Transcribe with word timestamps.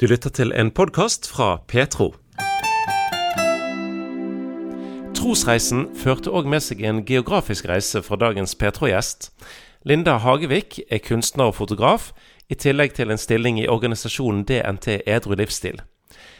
Du 0.00 0.06
lytter 0.08 0.30
til 0.32 0.48
en 0.56 0.70
podkast 0.72 1.26
fra 1.28 1.58
Petro. 1.68 2.14
Trosreisen 5.12 5.82
førte 5.92 6.32
òg 6.32 6.48
med 6.48 6.64
seg 6.64 6.80
en 6.88 7.02
geografisk 7.04 7.68
reise 7.68 8.00
for 8.06 8.16
dagens 8.16 8.56
Petro-gjest. 8.56 9.28
Linda 9.84 10.16
Hagevik 10.24 10.78
er 10.88 11.04
kunstner 11.04 11.52
og 11.52 11.58
fotograf, 11.58 12.14
i 12.48 12.56
tillegg 12.56 12.96
til 12.96 13.12
en 13.12 13.20
stilling 13.20 13.60
i 13.60 13.68
organisasjonen 13.68 14.46
DNT 14.48 15.02
Edru 15.04 15.36
livsstil. 15.36 15.84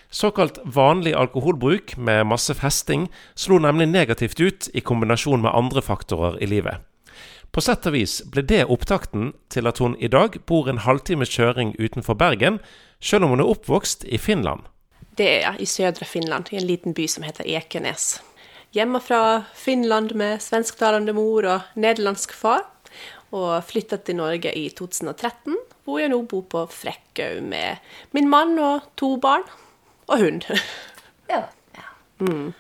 Såkalt 0.09 0.57
vanlig 0.65 1.13
alkoholbruk 1.13 1.99
med 2.01 2.31
masse 2.33 2.57
festing 2.57 3.11
slo 3.37 3.61
nemlig 3.61 3.93
negativt 3.93 4.41
ut 4.41 4.71
i 4.73 4.81
kombinasjon 4.81 5.45
med 5.45 5.53
andre 5.53 5.85
faktorer 5.85 6.41
i 6.41 6.49
livet. 6.49 6.81
På 7.51 7.63
sett 7.65 7.87
og 7.89 7.97
vis 7.97 8.21
ble 8.31 8.45
det 8.47 8.63
opptakten 8.71 9.33
til 9.51 9.67
at 9.67 9.81
hun 9.83 9.97
i 9.99 10.11
dag 10.11 10.37
bor 10.47 10.69
en 10.71 10.85
halvtimes 10.85 11.33
kjøring 11.35 11.73
utenfor 11.83 12.15
Bergen, 12.15 12.61
selv 13.03 13.27
om 13.27 13.35
hun 13.35 13.43
er 13.43 13.51
oppvokst 13.51 14.07
i 14.07 14.21
Finland. 14.23 14.69
Det 15.19 15.31
er 15.43 15.59
i 15.59 15.67
sødre 15.67 16.07
Finland, 16.07 16.53
i 16.53 16.61
en 16.61 16.69
liten 16.69 16.95
by 16.95 17.09
som 17.11 17.27
heter 17.27 17.49
Ekenes. 17.51 18.21
Hjemme 18.71 19.01
fra 19.03 19.43
Finland 19.59 20.15
med 20.15 20.39
svensktalende 20.45 21.13
mor 21.17 21.49
og 21.51 21.75
nederlandsk 21.75 22.37
far, 22.39 22.69
og 23.35 23.65
flytta 23.67 23.99
til 23.99 24.21
Norge 24.21 24.55
i 24.55 24.69
2013, 24.71 25.59
hvor 25.85 25.99
jeg 25.99 26.13
nå 26.15 26.23
bor 26.31 26.47
på 26.47 26.65
Frekkhaug 26.71 27.43
med 27.51 27.83
min 28.15 28.31
mann 28.31 28.59
og 28.63 28.87
to 28.99 29.17
barn. 29.23 29.43
Og 30.07 30.23
hund. 30.23 30.47
Ja. 31.31 31.45
ja. 31.75 31.85
Mm. 32.19 32.55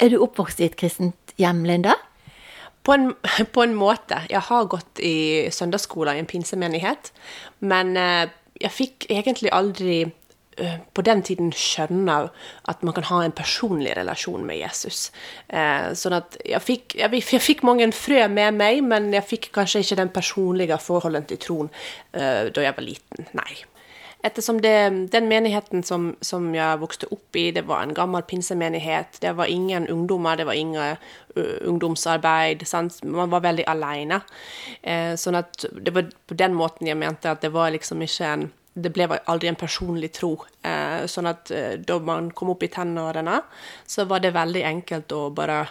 Er 0.00 0.08
du 0.08 0.22
oppvokst 0.24 0.60
i 0.60 0.68
et 0.68 0.76
kristent 0.80 1.34
hjem, 1.40 1.64
Linda? 1.68 1.96
På 2.82 2.96
en, 2.96 3.12
på 3.54 3.62
en, 3.62 3.76
måte. 3.78 4.22
Jeg 4.30 4.46
har 4.48 4.70
gått 4.70 5.02
i 5.02 5.48
søndagsskolen 5.52 6.18
i 6.18 6.24
en 6.24 6.30
pinsemenighet, 6.30 7.12
men 7.60 7.96
eh, 7.96 8.26
jeg 8.62 8.74
fikk 8.74 9.06
egentlig 9.10 9.52
aldri 9.54 9.96
eh, 10.02 10.76
på 10.94 11.04
den 11.06 11.22
tiden 11.26 11.50
skjønne 11.56 12.18
at 12.70 12.84
man 12.86 12.94
kan 12.94 13.08
ha 13.10 13.22
en 13.24 13.34
personlig 13.34 13.96
relasjon 13.98 14.46
med 14.46 14.60
Jesus. 14.60 15.10
Eh, 15.48 15.90
sånn 15.98 16.18
at 16.18 16.38
jeg 16.46 16.62
fikk, 16.62 16.96
jeg, 17.00 17.22
jeg 17.22 17.42
fikk, 17.42 17.66
mange 17.66 17.90
frø 17.96 18.26
med 18.28 18.58
meg, 18.60 18.82
men 18.86 19.10
jeg 19.14 19.28
fikk 19.34 19.52
kanskje 19.56 19.84
ikke 19.86 20.00
den 20.04 20.14
personlige 20.14 20.78
forholdet 20.82 21.30
til 21.32 21.42
troen 21.42 21.74
da 22.12 22.60
jeg 22.66 22.76
var 22.76 22.84
liten. 22.84 23.30
Nei. 23.38 23.62
Ettersom 24.22 24.60
det, 24.62 24.74
den 25.10 25.28
menigheten 25.30 25.82
som, 25.82 26.12
som, 26.22 26.46
jeg 26.54 26.78
vokste 26.78 27.08
opp 27.10 27.36
i, 27.38 27.50
det 27.54 27.64
var 27.66 27.82
en 27.82 27.94
gammel 27.96 28.22
pinsemenighet. 28.22 29.18
Det 29.20 29.34
var 29.38 29.50
ingen 29.50 29.88
ungdommer, 29.90 30.36
det 30.38 30.46
var 30.46 30.58
ingen 30.58 30.96
uh, 31.36 31.58
ungdomsarbeid. 31.66 32.62
Sant? 32.68 33.00
Man 33.04 33.32
var 33.34 33.42
veldig 33.42 33.66
alene. 33.66 34.20
Eh, 34.82 35.14
sånn 35.18 35.40
at 35.40 35.66
det 35.72 35.94
var 35.94 36.10
på 36.26 36.38
den 36.38 36.54
måten 36.54 36.86
jeg 36.86 37.00
mente 37.00 37.30
at 37.34 37.42
det 37.42 37.50
var 37.54 37.74
liksom 37.74 38.02
ikke 38.06 38.34
en 38.34 38.50
det 38.72 38.88
ble 38.94 39.04
aldri 39.28 39.50
en 39.50 39.58
personlig 39.58 40.12
tro. 40.16 40.32
Eh, 40.64 41.04
sånn 41.10 41.28
at 41.28 41.50
eh, 41.52 41.74
da 41.76 41.98
man 42.00 42.30
kom 42.36 42.54
opp 42.54 42.62
i 42.64 42.70
tenårene, 42.72 43.40
så 43.84 44.06
var 44.08 44.22
det 44.24 44.32
veldig 44.32 44.62
enkelt 44.64 45.12
å 45.12 45.26
bare 45.36 45.66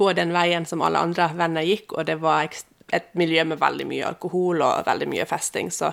gå 0.00 0.12
den 0.16 0.32
veien 0.32 0.64
som 0.68 0.84
alle 0.84 1.02
andre 1.02 1.28
venner 1.36 1.66
gikk, 1.66 1.92
og 1.92 2.08
det 2.08 2.16
var 2.22 2.48
et 2.92 3.12
miljø 3.16 3.44
med 3.48 3.60
veldig 3.60 3.88
mye 3.88 4.08
alkohol 4.08 4.64
og 4.64 4.88
veldig 4.88 5.10
mye 5.12 5.28
festing. 5.28 5.68
Så 5.72 5.92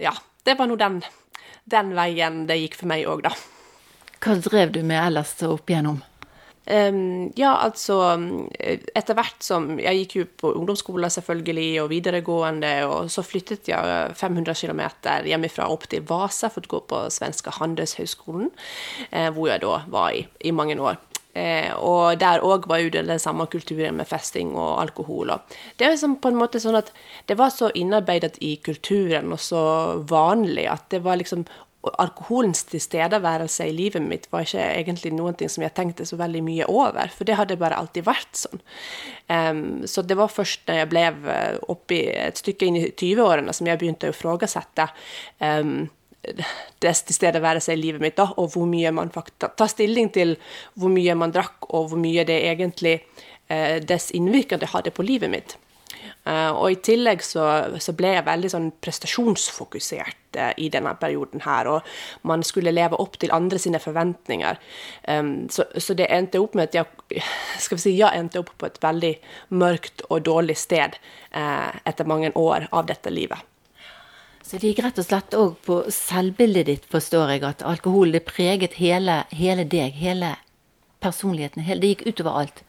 ja, 0.00 0.14
det 0.48 0.56
var 0.58 0.70
nå 0.70 0.78
den, 0.80 1.02
den, 1.68 1.94
veien 1.96 2.44
det 2.48 2.56
gikk 2.62 2.78
for 2.80 2.90
meg 2.90 3.04
òg, 3.08 3.26
da. 3.28 3.34
Hva 4.18 4.38
drev 4.42 4.72
du 4.74 4.80
med 4.82 4.98
ellers 5.02 5.36
opp 5.46 5.68
igjennom? 5.68 6.00
Um, 6.68 7.30
ja, 7.38 7.54
altså 7.64 7.96
Etter 8.60 9.16
hvert 9.16 9.40
som 9.40 9.78
Jeg 9.80 10.02
gikk 10.02 10.16
jo 10.18 10.24
på 10.42 10.50
ungdomsskolen 10.58 11.08
selvfølgelig, 11.14 11.68
og 11.80 11.88
videregående, 11.94 12.72
og 12.84 13.08
så 13.12 13.24
flyttet 13.24 13.70
jeg 13.70 14.16
500 14.18 14.52
km 14.58 14.82
hjemmefra 15.30 15.70
opp 15.72 15.86
til 15.88 16.04
Vasa 16.08 16.50
for 16.52 16.66
å 16.66 16.72
gå 16.74 16.82
på 16.90 17.00
svenske 17.14 17.54
Handelshøgskolen, 17.56 18.50
eh, 19.08 19.30
hvor 19.32 19.48
jeg 19.48 19.64
da 19.64 19.78
var 19.88 20.12
i, 20.12 20.26
i 20.44 20.52
mange 20.52 20.76
år. 20.76 21.00
Eh, 21.38 21.70
og 21.76 22.18
der 22.20 22.42
òg 22.44 22.66
var 22.70 22.82
jo 22.82 22.90
den 22.94 23.22
samme 23.22 23.46
kulturen 23.50 23.98
med 24.00 24.08
festing 24.10 24.54
og 24.56 24.80
alkohol. 24.82 25.34
Og 25.34 25.56
det 25.78 25.86
er 25.86 25.94
liksom 25.94 26.18
på 26.22 26.32
en 26.32 26.40
måte 26.40 26.62
sånn 26.62 26.78
at 26.78 26.92
det 27.30 27.38
var 27.38 27.54
så 27.54 27.70
innarbeidet 27.78 28.40
i 28.44 28.56
kulturen 28.64 29.32
og 29.34 29.42
så 29.42 29.62
vanlig 30.08 30.68
at 30.70 30.88
det 30.94 31.04
var 31.06 31.20
liksom 31.20 31.46
Alkoholens 32.02 32.64
tilstedeværelse 32.68 33.68
i 33.70 33.72
livet 33.72 34.02
mitt 34.02 34.24
var 34.32 34.42
ikke 34.42 34.64
egentlig 34.80 35.12
ting 35.38 35.48
som 35.48 35.62
jeg 35.62 35.74
tenkte 35.76 36.04
så 36.04 36.16
veldig 36.18 36.40
mye 36.42 36.66
over, 36.66 37.06
for 37.14 37.24
det 37.24 37.36
hadde 37.38 37.56
bare 37.56 37.78
alltid 37.78 38.04
vært 38.04 38.34
sånn. 38.34 38.60
Um, 39.30 39.86
så 39.86 40.02
det 40.02 40.16
var 40.18 40.28
først 40.28 40.66
da 40.66 40.80
jeg 40.80 40.90
ble 40.90 41.04
eh, 41.06 41.54
oppi 41.70 42.00
et 42.10 42.42
stykke 42.42 42.66
inn 42.66 42.80
i 42.80 42.82
20-årene 42.90 43.54
som 43.54 43.70
jeg 43.70 43.78
begynte 43.78 44.10
å 44.10 44.12
ifrågasette 44.12 44.88
um, 45.38 45.86
dess 46.82 47.04
tilstedeværelse 47.08 47.74
i 47.74 47.80
livet 47.80 48.02
mitt, 48.02 48.16
da, 48.18 48.28
og 48.36 48.52
hvor 48.54 48.68
mye 48.70 48.92
man 48.94 49.12
faktisk 49.14 49.56
tar 49.58 49.70
stilling 49.70 50.12
til 50.14 50.36
hvor 50.78 50.92
mye 50.92 51.16
man 51.18 51.34
drakk, 51.34 51.70
og 51.70 51.90
hvor 51.92 52.00
mye 52.00 52.26
det 52.28 52.42
egentlig 52.50 52.98
eh, 53.48 53.78
dess 53.84 54.10
innvirkende 54.16 54.70
hadde 54.74 54.94
på 54.94 55.06
livet 55.06 55.32
mitt. 55.32 55.58
Eh, 56.28 56.50
og 56.52 56.72
i 56.72 56.78
tillegg 56.84 57.22
så, 57.24 57.44
så, 57.80 57.94
ble 57.96 58.12
jeg 58.16 58.26
veldig 58.26 58.50
sånn 58.52 58.68
prestasjonsfokusert 58.84 60.38
eh, 60.38 60.52
i 60.60 60.68
denne 60.72 60.92
perioden 61.00 61.44
her, 61.44 61.70
og 61.70 62.28
man 62.28 62.44
skulle 62.46 62.74
leve 62.74 62.98
opp 63.00 63.16
til 63.20 63.32
andre 63.34 63.60
sine 63.62 63.80
forventninger. 63.82 64.58
Um, 65.08 65.48
så, 65.52 65.68
så, 65.76 65.96
det 65.98 66.10
endte 66.12 66.42
opp 66.42 66.58
med 66.58 66.70
at 66.70 66.80
jeg 66.80 67.22
skal 67.64 67.80
vi 67.80 67.84
si, 67.86 67.94
jeg 68.00 68.20
endte 68.20 68.42
opp 68.42 68.52
på 68.58 68.68
et 68.68 68.80
veldig 68.82 69.14
mørkt 69.56 70.04
og 70.08 70.26
dårlig 70.28 70.58
sted 70.60 70.98
uh, 71.32 71.70
etter 71.88 72.08
mange 72.08 72.34
år 72.36 72.68
av 72.72 72.90
dette 72.90 73.12
livet. 73.14 73.40
Så 74.42 74.56
det 74.56 74.70
gikk 74.70 74.82
rett 74.84 74.98
og 75.00 75.06
slett 75.06 75.36
òg 75.36 75.56
på 75.66 75.78
selvbildet 75.92 76.68
ditt, 76.68 76.86
forstår 76.88 77.34
jeg, 77.34 77.44
at 77.44 77.64
alkohol 77.66 78.14
det 78.14 78.24
preget 78.28 78.78
hele, 78.80 79.22
hele 79.34 79.66
deg, 79.68 79.96
hele 79.98 80.34
personligheten. 81.04 81.64
Hele, 81.66 81.82
det 81.82 81.92
gikk 81.92 82.06
utover 82.08 82.42
alt. 82.42 82.64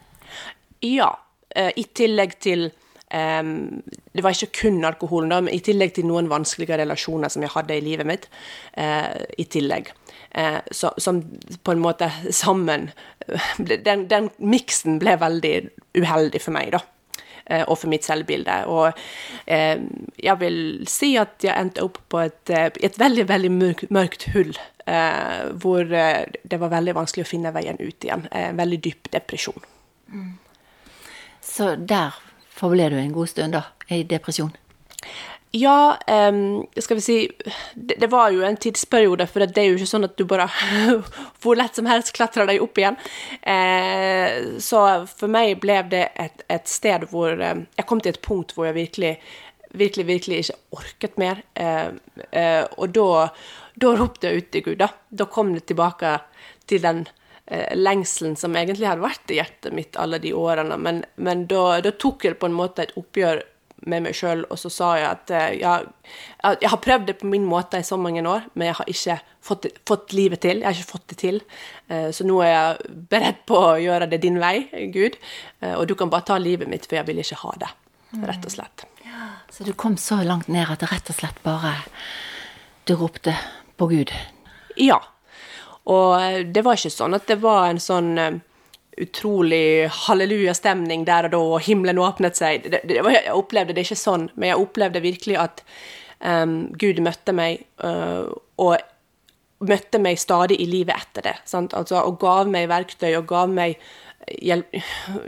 Ja. 0.85 1.13
Uh, 1.55 1.71
I 1.73 1.85
tillegg 1.97 2.35
til 2.45 2.67
um, 3.09 3.81
Det 4.13 4.21
var 4.21 4.35
ikke 4.35 4.59
kun 4.59 4.83
alkoholen, 4.85 5.31
da, 5.31 5.39
men 5.41 5.55
i 5.55 5.63
tillegg 5.65 5.95
til 5.95 6.05
noen 6.05 6.29
vanskelige 6.29 6.77
relasjoner 6.77 7.31
som 7.33 7.45
jeg 7.45 7.53
hadde 7.55 7.77
i 7.79 7.85
livet 7.85 8.09
mitt. 8.09 8.27
Uh, 8.77 9.15
I 9.39 9.47
tillegg. 9.49 9.89
Uh, 10.35 10.59
så, 10.71 10.91
som 11.01 11.23
på 11.65 11.73
en 11.73 11.81
måte 11.81 12.11
sammen 12.29 12.91
Den, 13.57 14.05
den 14.09 14.29
miksen 14.37 14.99
ble 15.01 15.15
veldig 15.21 15.55
uheldig 15.97 16.41
for 16.41 16.53
meg, 16.53 16.73
da. 16.77 16.83
Eh, 17.49 17.63
og 17.65 17.79
for 17.81 17.89
mitt 17.89 18.05
selvbilde. 18.05 18.55
Og 18.69 18.93
eh, 19.49 19.81
jeg 20.21 20.37
vil 20.41 20.59
si 20.89 21.15
at 21.19 21.41
jeg 21.43 21.55
endte 21.57 21.83
opp 21.85 21.97
på 22.11 22.21
et, 22.21 22.43
eh, 22.53 22.69
et 22.85 22.99
veldig, 23.01 23.25
veldig 23.29 23.51
mørkt, 23.55 23.89
mørkt 23.93 24.29
hull. 24.35 24.53
hvor 25.61 25.83
det 25.85 26.57
var 26.57 26.71
veldig 26.71 26.95
vanskelig 26.97 27.21
å 27.21 27.29
finne 27.29 27.51
veien 27.53 27.77
ut 27.77 28.05
igjen. 28.07 28.23
En 28.33 28.57
veldig 28.57 28.79
dyp 28.81 29.11
depresjon. 29.13 29.61
Mm. 30.09 30.31
Så 31.45 31.75
der 31.75 32.15
forble 32.49 32.87
du 32.89 32.95
en 32.97 33.13
god 33.13 33.29
stund, 33.29 33.53
da, 33.53 33.61
i 33.93 34.01
depresjon? 34.01 34.49
Ja, 35.51 35.99
um, 36.29 36.67
skal 36.77 36.95
vi 36.95 37.01
si 37.01 37.31
det, 37.73 37.95
det, 37.99 38.07
var 38.07 38.29
jo 38.29 38.43
en 38.45 38.57
tidsperiode, 38.57 39.25
for 39.27 39.41
det 39.41 39.57
er 39.57 39.71
jo 39.71 39.79
ikke 39.79 39.89
sånn 39.89 40.05
at 40.05 40.13
du 40.19 40.21
bare 40.29 40.45
hvor 41.41 41.57
lett 41.57 41.79
som 41.79 41.89
helst 41.89 42.13
klatrer 42.13 42.45
deg 42.45 42.61
opp 42.61 42.77
igjen. 42.77 42.99
Eh, 43.41 44.59
så 44.61 44.83
for 45.09 45.31
meg 45.31 45.57
ble 45.63 45.79
det 45.89 46.03
et, 46.21 46.45
et 46.53 46.69
sted 46.69 47.07
hvor 47.09 47.33
eh, 47.33 47.65
Jeg 47.79 47.89
kom 47.89 48.01
til 48.03 48.13
et 48.13 48.21
punkt 48.21 48.53
hvor 48.53 48.69
jeg 48.69 48.77
virkelig, 48.77 49.15
virkelig, 49.73 50.07
virkelig 50.11 50.41
ikke 50.43 50.59
orket 50.83 51.17
mer. 51.17 51.41
Eh, 51.57 51.89
og 52.77 52.93
da, 52.93 53.09
da 53.73 53.97
ropte 53.97 54.29
jeg 54.29 54.43
ut 54.43 54.53
til 54.53 54.67
Gud, 54.69 54.79
da. 54.85 54.93
Da 55.09 55.31
kom 55.33 55.55
det 55.57 55.65
tilbake 55.71 56.19
til 56.69 56.85
den 56.85 57.07
lengselen 57.73 58.35
som 58.37 58.53
egentlig 58.53 58.85
hadde 58.85 59.01
vært 59.01 59.31
i 59.33 59.39
hjertet 59.39 59.73
mitt 59.73 59.97
alle 59.97 60.19
de 60.21 60.29
årene. 60.37 60.75
Men, 60.77 61.01
men 61.17 61.47
da, 61.49 61.79
da 61.81 61.97
tok 61.97 62.27
jeg 62.27 62.37
på 62.37 62.45
en 62.45 62.53
måte 62.53 62.85
et 62.85 62.93
oppgjør 63.01 63.41
med 63.87 64.05
meg 64.05 64.15
sjøl, 64.17 64.43
og 64.51 64.59
så 64.59 64.71
sa 64.73 64.89
jeg 64.99 65.07
at 65.09 65.33
uh, 65.33 65.47
jeg, 65.55 65.89
jeg, 66.61 66.69
har 66.71 66.81
prøvd 66.83 67.07
det 67.09 67.17
på 67.21 67.29
min 67.31 67.45
måte 67.47 67.79
i 67.79 67.85
så 67.85 67.97
mange 67.99 68.23
år, 68.27 68.47
men 68.53 68.69
jeg 68.69 68.77
har 68.79 68.91
ikke 68.93 69.17
fått, 69.45 69.67
fått 69.87 70.15
livet 70.17 70.43
til. 70.43 70.63
Jeg 70.63 70.67
har 70.67 70.77
ikke 70.77 70.93
fått 70.95 71.07
det 71.13 71.19
til. 71.21 71.41
Uh, 71.91 72.09
så 72.15 72.27
nå 72.27 72.39
er 72.45 72.51
jeg 72.51 72.97
beredt 73.11 73.45
på 73.49 73.59
å 73.59 73.77
gjøre 73.81 74.09
det 74.11 74.21
din 74.25 74.39
vei, 74.41 74.69
Gud. 74.93 75.19
Uh, 75.63 75.75
og 75.77 75.87
du 75.91 75.95
kan 75.99 76.11
bare 76.11 76.27
ta 76.31 76.39
livet 76.41 76.71
mitt, 76.71 76.89
for 76.89 76.99
jeg 76.99 77.09
vil 77.09 77.21
ikke 77.23 77.41
ha 77.43 77.55
det. 77.65 77.71
Rett 78.25 78.49
og 78.49 78.55
slett. 78.55 78.87
Ja, 79.05 79.31
så 79.53 79.63
du 79.67 79.71
kom 79.77 79.95
så 80.01 80.19
langt 80.25 80.49
ned 80.49 80.69
at 80.71 80.81
det 80.81 80.89
rett 80.89 81.11
og 81.11 81.17
slett 81.19 81.37
bare 81.45 81.75
Du 82.89 82.95
ropte 82.97 83.35
på 83.77 83.85
Gud? 83.91 84.13
Ja. 84.81 84.97
Og 85.89 86.49
det 86.49 86.63
var 86.65 86.79
ikke 86.79 86.93
sånn 86.93 87.13
at 87.17 87.27
det 87.29 87.37
var 87.43 87.69
en 87.69 87.81
sånn 87.81 88.41
utrolig 88.99 89.87
hallelujastemning 90.05 91.05
der 91.07 91.29
og 91.29 91.33
da, 91.33 91.39
og 91.55 91.63
himmelen 91.65 92.01
åpnet 92.03 92.39
seg. 92.39 92.67
Det, 92.67 92.83
det, 92.89 92.99
jeg 92.99 93.35
opplevde 93.35 93.75
det 93.75 93.85
ikke 93.87 93.99
sånn, 93.99 94.27
men 94.35 94.51
jeg 94.51 94.61
opplevde 94.61 95.03
virkelig 95.03 95.39
at 95.39 95.63
um, 96.19 96.61
Gud 96.79 97.01
møtte 97.05 97.35
meg, 97.35 97.63
uh, 97.83 98.27
og 98.59 98.77
møtte 99.69 100.01
meg 100.03 100.19
stadig 100.19 100.59
i 100.59 100.67
livet 100.69 100.95
etter 100.95 101.29
det. 101.29 101.35
Sant? 101.49 101.75
Altså, 101.77 102.01
og 102.03 102.19
gav 102.21 102.51
meg 102.51 102.69
verktøy 102.71 103.11
og 103.13 103.27
gav 103.31 103.51
meg 103.51 103.79
hjelp, 104.27 104.75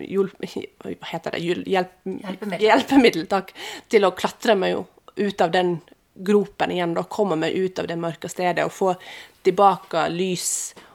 hjelp, 0.03 0.45
hva 0.83 1.09
heter 1.13 1.35
det? 1.35 1.41
Hjelp, 1.43 1.95
hjelpemiddel. 2.05 2.67
hjelpemiddel 2.67 3.27
takk, 3.31 3.55
til 3.91 4.07
å 4.07 4.13
klatre 4.15 4.57
meg 4.59 4.83
ut 5.21 5.43
av 5.43 5.51
den 5.53 5.79
gropen 6.21 6.71
igjen, 6.71 6.95
da 6.95 7.03
komme 7.07 7.37
meg 7.39 7.55
ut 7.55 7.79
av 7.79 7.87
det 7.89 7.97
mørke 7.99 8.29
stedet 8.29 8.65
og 8.67 8.73
få 8.75 8.93
tilbake 9.45 10.05
lys 10.13 10.49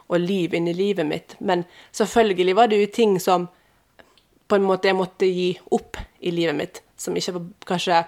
og 0.07 0.23
liv 0.23 0.55
inn 0.55 0.69
i 0.71 0.75
livet 0.77 1.07
mitt. 1.07 1.37
Men 1.41 1.65
selvfølgelig 1.97 2.57
var 2.57 2.71
det 2.71 2.81
jo 2.81 2.91
ting 2.95 3.17
som 3.23 3.49
på 4.47 4.59
en 4.59 4.67
måte 4.67 4.91
jeg 4.91 4.99
måtte 4.99 5.27
gi 5.27 5.49
opp 5.75 5.99
i 6.23 6.31
livet 6.31 6.55
mitt, 6.57 6.83
som 6.97 7.17
ikke 7.19 7.35
var, 7.35 7.47
kanskje 7.67 8.03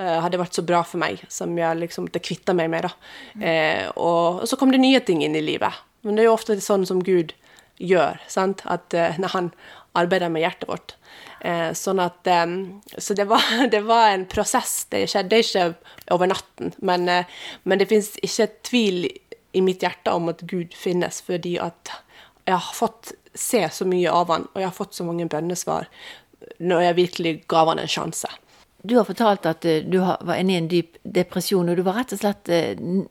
uh, 0.00 0.18
hadde 0.24 0.40
vært 0.40 0.56
så 0.56 0.64
bra 0.64 0.80
for 0.86 1.00
meg, 1.02 1.20
som 1.32 1.52
jeg 1.58 1.80
liksom 1.82 2.08
måtte 2.08 2.22
kvitte 2.24 2.54
meg 2.56 2.70
med. 2.72 2.88
da. 2.88 2.94
Mm. 3.34 3.44
Eh, 3.50 3.84
og, 3.96 4.40
og, 4.40 4.46
så 4.48 4.56
kom 4.56 4.72
det 4.72 4.80
nye 4.80 5.02
ting 5.04 5.20
inn 5.24 5.36
i 5.36 5.44
livet. 5.44 5.84
Men 6.06 6.16
det 6.16 6.24
er 6.24 6.30
jo 6.30 6.38
ofte 6.38 6.56
sånn 6.64 6.86
som 6.88 7.02
Gud 7.04 7.34
gjør, 7.78 8.16
sant? 8.30 8.64
at 8.64 8.96
uh, 8.96 9.20
når 9.20 9.34
han 9.36 9.52
arbeider 9.98 10.32
med 10.32 10.44
hjertet 10.44 10.68
vårt. 10.70 10.94
Eh, 11.40 11.70
sånn 11.76 12.00
at 12.02 12.26
um, 12.26 12.80
Så 12.98 13.14
det 13.14 13.28
var, 13.30 13.44
det 13.74 13.84
var, 13.86 14.10
en 14.12 14.26
prosess. 14.30 14.86
Det 14.90 15.04
skjedde 15.10 15.42
ikke 15.42 15.66
over 16.14 16.30
natten. 16.30 16.74
Men, 16.78 17.08
uh, 17.08 17.38
men 17.64 17.80
det 17.80 17.88
fins 17.90 18.14
ikke 18.22 18.50
tvil 18.68 19.06
i 19.52 19.62
mitt 19.64 19.82
hjerte 19.82 20.12
om 20.14 20.28
at 20.32 20.44
Gud 20.48 20.74
finnes, 20.76 21.20
fordi 21.24 21.56
at 21.62 21.92
jeg 22.48 22.56
har 22.56 22.74
fått 22.74 23.12
se 23.38 23.62
så 23.72 23.86
mye 23.88 24.10
av 24.12 24.30
han, 24.32 24.46
og 24.52 24.60
jeg 24.60 24.68
har 24.68 24.76
fått 24.76 24.96
så 24.96 25.06
mange 25.06 25.28
bønnesvar 25.30 25.88
når 26.64 26.84
jeg 26.84 26.98
virkelig 26.98 27.32
ga 27.50 27.64
han 27.68 27.82
en 27.82 27.90
sjanse. 27.90 28.30
Du 28.82 28.94
har 28.96 29.06
fortalt 29.08 29.46
at 29.50 29.66
uh, 29.66 29.80
du 29.84 29.98
var 30.00 30.38
inne 30.38 30.54
i 30.54 30.60
en 30.60 30.70
dyp 30.70 30.98
depresjon, 31.02 31.68
og 31.68 31.78
du 31.78 31.84
var 31.86 31.98
rett 31.98 32.14
og 32.14 32.22
slett 32.22 32.50
uh, 32.52 33.04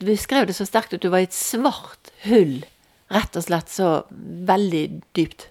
Du 0.00 0.06
beskrev 0.08 0.48
det 0.48 0.56
så 0.56 0.64
sterkt 0.64 0.96
at 0.96 1.04
du 1.04 1.10
var 1.12 1.22
i 1.22 1.28
et 1.28 1.36
svart 1.36 2.12
hull, 2.24 2.62
rett 3.12 3.36
og 3.36 3.44
slett 3.44 3.72
så 3.72 3.90
veldig 4.48 4.84
dypt. 5.16 5.50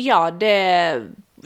Ja, 0.00 0.30
det, 0.30 0.54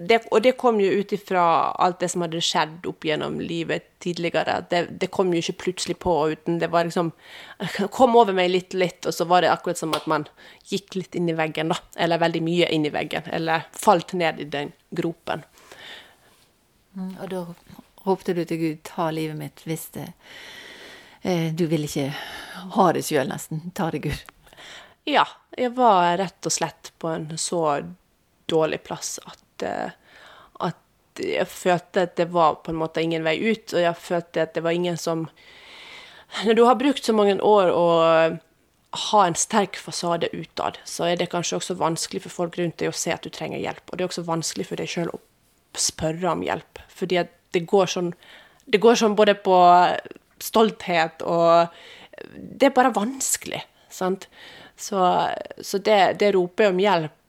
det, 0.09 0.23
Og 0.31 0.43
det 0.43 0.53
kom 0.53 0.81
jo 0.81 0.91
ut 0.91 1.13
ifra 1.13 1.43
alt 1.73 2.01
det 2.01 2.09
som 2.13 2.25
hadde 2.25 2.41
skjedd 2.45 2.87
opp 2.89 3.05
gjennom 3.05 3.41
livet 3.41 3.91
tidligere. 4.01 4.61
Det, 4.71 4.87
det, 5.01 5.11
kom 5.13 5.33
jo 5.35 5.43
ikke 5.43 5.59
plutselig 5.65 5.99
på 6.01 6.15
uten 6.33 6.59
det 6.63 6.71
var 6.73 6.89
liksom 6.89 7.13
Kom 7.97 8.17
over 8.17 8.37
meg 8.37 8.51
litt, 8.51 8.75
litt, 8.75 9.05
og 9.07 9.15
så 9.15 9.27
var 9.29 9.45
det 9.45 9.53
akkurat 9.53 9.79
som 9.79 9.93
at 9.97 10.07
man 10.11 10.25
gikk 10.71 10.97
litt 10.97 11.19
inn 11.19 11.29
i 11.29 11.37
veggen, 11.37 11.75
da. 11.75 11.79
Eller 11.97 12.23
veldig 12.23 12.43
mye 12.47 12.71
inn 12.73 12.89
i 12.89 12.95
veggen. 12.95 13.29
Eller 13.29 13.69
falt 13.77 14.15
ned 14.17 14.41
i 14.41 14.49
den 14.49 14.73
gropen. 14.97 15.45
Mm, 16.97 17.15
og 17.21 17.29
da 17.31 17.45
ropte 18.07 18.35
du 18.35 18.45
til 18.45 18.61
Gud, 18.61 18.83
ta 18.89 19.11
livet 19.15 19.39
mitt 19.39 19.61
hvis 19.69 19.91
det 19.95 20.09
eh, 21.23 21.53
Du 21.55 21.67
vil 21.71 21.85
ikke 21.87 22.09
ha 22.77 22.91
det 22.97 23.05
sjøl, 23.07 23.29
nesten. 23.31 23.69
Ta 23.77 23.91
det, 23.93 24.03
Gud. 24.09 24.25
Ja, 25.09 25.27
jeg 25.57 25.75
var 25.77 26.17
rett 26.21 26.47
og 26.47 26.55
slett 26.55 26.93
på 27.01 27.13
en 27.13 27.31
så 27.39 27.81
dårlig 28.51 28.83
plass 28.83 29.19
at, 29.25 29.39
at 29.67 31.21
jeg 31.21 31.49
følte 31.51 32.07
at 32.07 32.17
det 32.17 32.29
var 32.33 32.61
på 32.65 32.73
en 32.73 32.81
måte 32.81 33.03
ingen 33.03 33.25
vei 33.27 33.37
ut, 33.43 33.73
og 33.75 33.83
jeg 33.83 33.99
følte 33.99 34.45
at 34.45 34.55
det 34.55 34.63
var 34.65 34.77
ingen 34.77 34.97
som 34.97 35.29
Når 36.47 36.55
du 36.55 36.65
har 36.65 36.79
brukt 36.79 37.05
så 37.05 37.13
mange 37.13 37.41
år 37.43 37.73
å 37.75 37.87
ha 38.91 39.23
en 39.27 39.35
sterk 39.35 39.77
fasade 39.77 40.29
utad, 40.31 40.79
så 40.85 41.09
er 41.11 41.17
det 41.17 41.31
kanskje 41.33 41.57
også 41.59 41.75
vanskelig 41.75 42.23
for 42.23 42.31
folk 42.31 42.59
rundt 42.59 42.79
deg 42.79 42.91
å 42.91 42.95
se 42.95 43.11
at 43.11 43.23
du 43.27 43.31
trenger 43.35 43.59
hjelp. 43.59 43.83
Og 43.91 43.99
det 43.99 44.05
er 44.05 44.11
også 44.11 44.23
vanskelig 44.29 44.69
for 44.69 44.79
deg 44.79 44.91
sjøl 44.91 45.11
å 45.11 45.19
spørre 45.75 46.31
om 46.31 46.45
hjelp, 46.47 46.79
fordi 46.89 47.25
det 47.55 47.67
går 47.67 47.91
sånn 47.91 48.15
Det 48.71 48.79
går 48.79 48.95
sånn 48.95 49.17
både 49.19 49.35
på 49.35 49.57
stolthet 50.39 51.23
og 51.27 51.67
Det 52.35 52.69
er 52.69 52.77
bare 52.77 52.95
vanskelig, 52.95 53.63
sant. 53.91 54.29
Så, 54.77 55.01
så 55.61 55.79
det, 55.79 56.19
det 56.21 56.35
roper 56.37 56.71
om 56.71 56.79
hjelp 56.79 57.20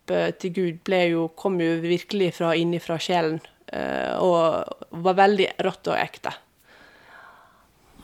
til 0.42 0.54
Gud 0.56 0.94
jo, 1.10 1.28
kom 1.36 1.60
jo 1.62 1.80
virkelig 1.84 2.34
fra 2.40 2.54
innifra 2.56 2.98
sjelen, 3.02 3.40
eh, 3.68 4.16
og 4.18 5.02
var 5.04 5.20
veldig 5.20 5.52
rått 5.66 5.92
og 5.92 5.98
ekte. 6.00 6.34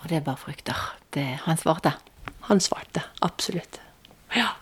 Og 0.01 0.07
det 0.11 0.21
var 0.25 0.37
frukter. 0.39 0.77
Det, 1.13 1.25
han 1.43 1.57
svarte? 1.57 1.95
Han 2.47 2.61
svarte, 2.63 3.03
absolutt. 3.25 3.81
Ja. 4.35 4.53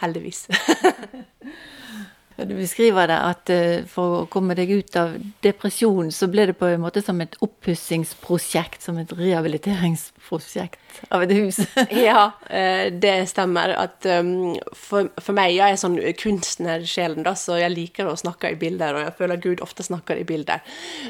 Heldigvis. 0.00 0.46
Du 2.36 2.54
beskriver 2.56 3.08
det 3.10 3.16
at 3.20 3.50
eh, 3.52 3.82
for 3.90 4.22
å 4.22 4.26
komme 4.30 4.54
deg 4.56 4.70
ut 4.72 4.96
av 4.96 5.12
depresjon, 5.44 6.08
så 6.14 6.28
ble 6.30 6.46
det 6.48 6.54
på 6.56 6.68
en 6.70 6.80
måte 6.80 7.02
som 7.04 7.18
et 7.20 7.34
oppussingsprosjekt, 7.44 8.80
som 8.84 9.00
et 9.00 9.12
rehabiliteringsprosjekt 9.12 11.00
av 11.12 11.24
et 11.26 11.34
hus. 11.36 11.58
ja, 12.08 12.30
eh, 12.48 12.88
det 12.94 13.16
stemmer. 13.30 13.74
At 13.76 14.06
um, 14.08 14.54
for, 14.72 15.10
for, 15.20 15.36
meg, 15.36 15.52
jeg 15.58 15.74
er 15.74 15.80
sånn 15.80 15.98
kunstnersjelen, 16.20 17.26
da, 17.26 17.34
så 17.36 17.58
jeg 17.60 17.74
liker 17.74 18.08
å 18.08 18.16
snakke 18.18 18.54
i 18.54 18.60
bilder, 18.60 18.96
og 18.96 19.04
jeg 19.04 19.16
føler 19.18 19.42
Gud 19.44 19.64
ofte 19.66 19.84
snakker 19.84 20.22
i 20.22 20.28
bilder. 20.28 20.64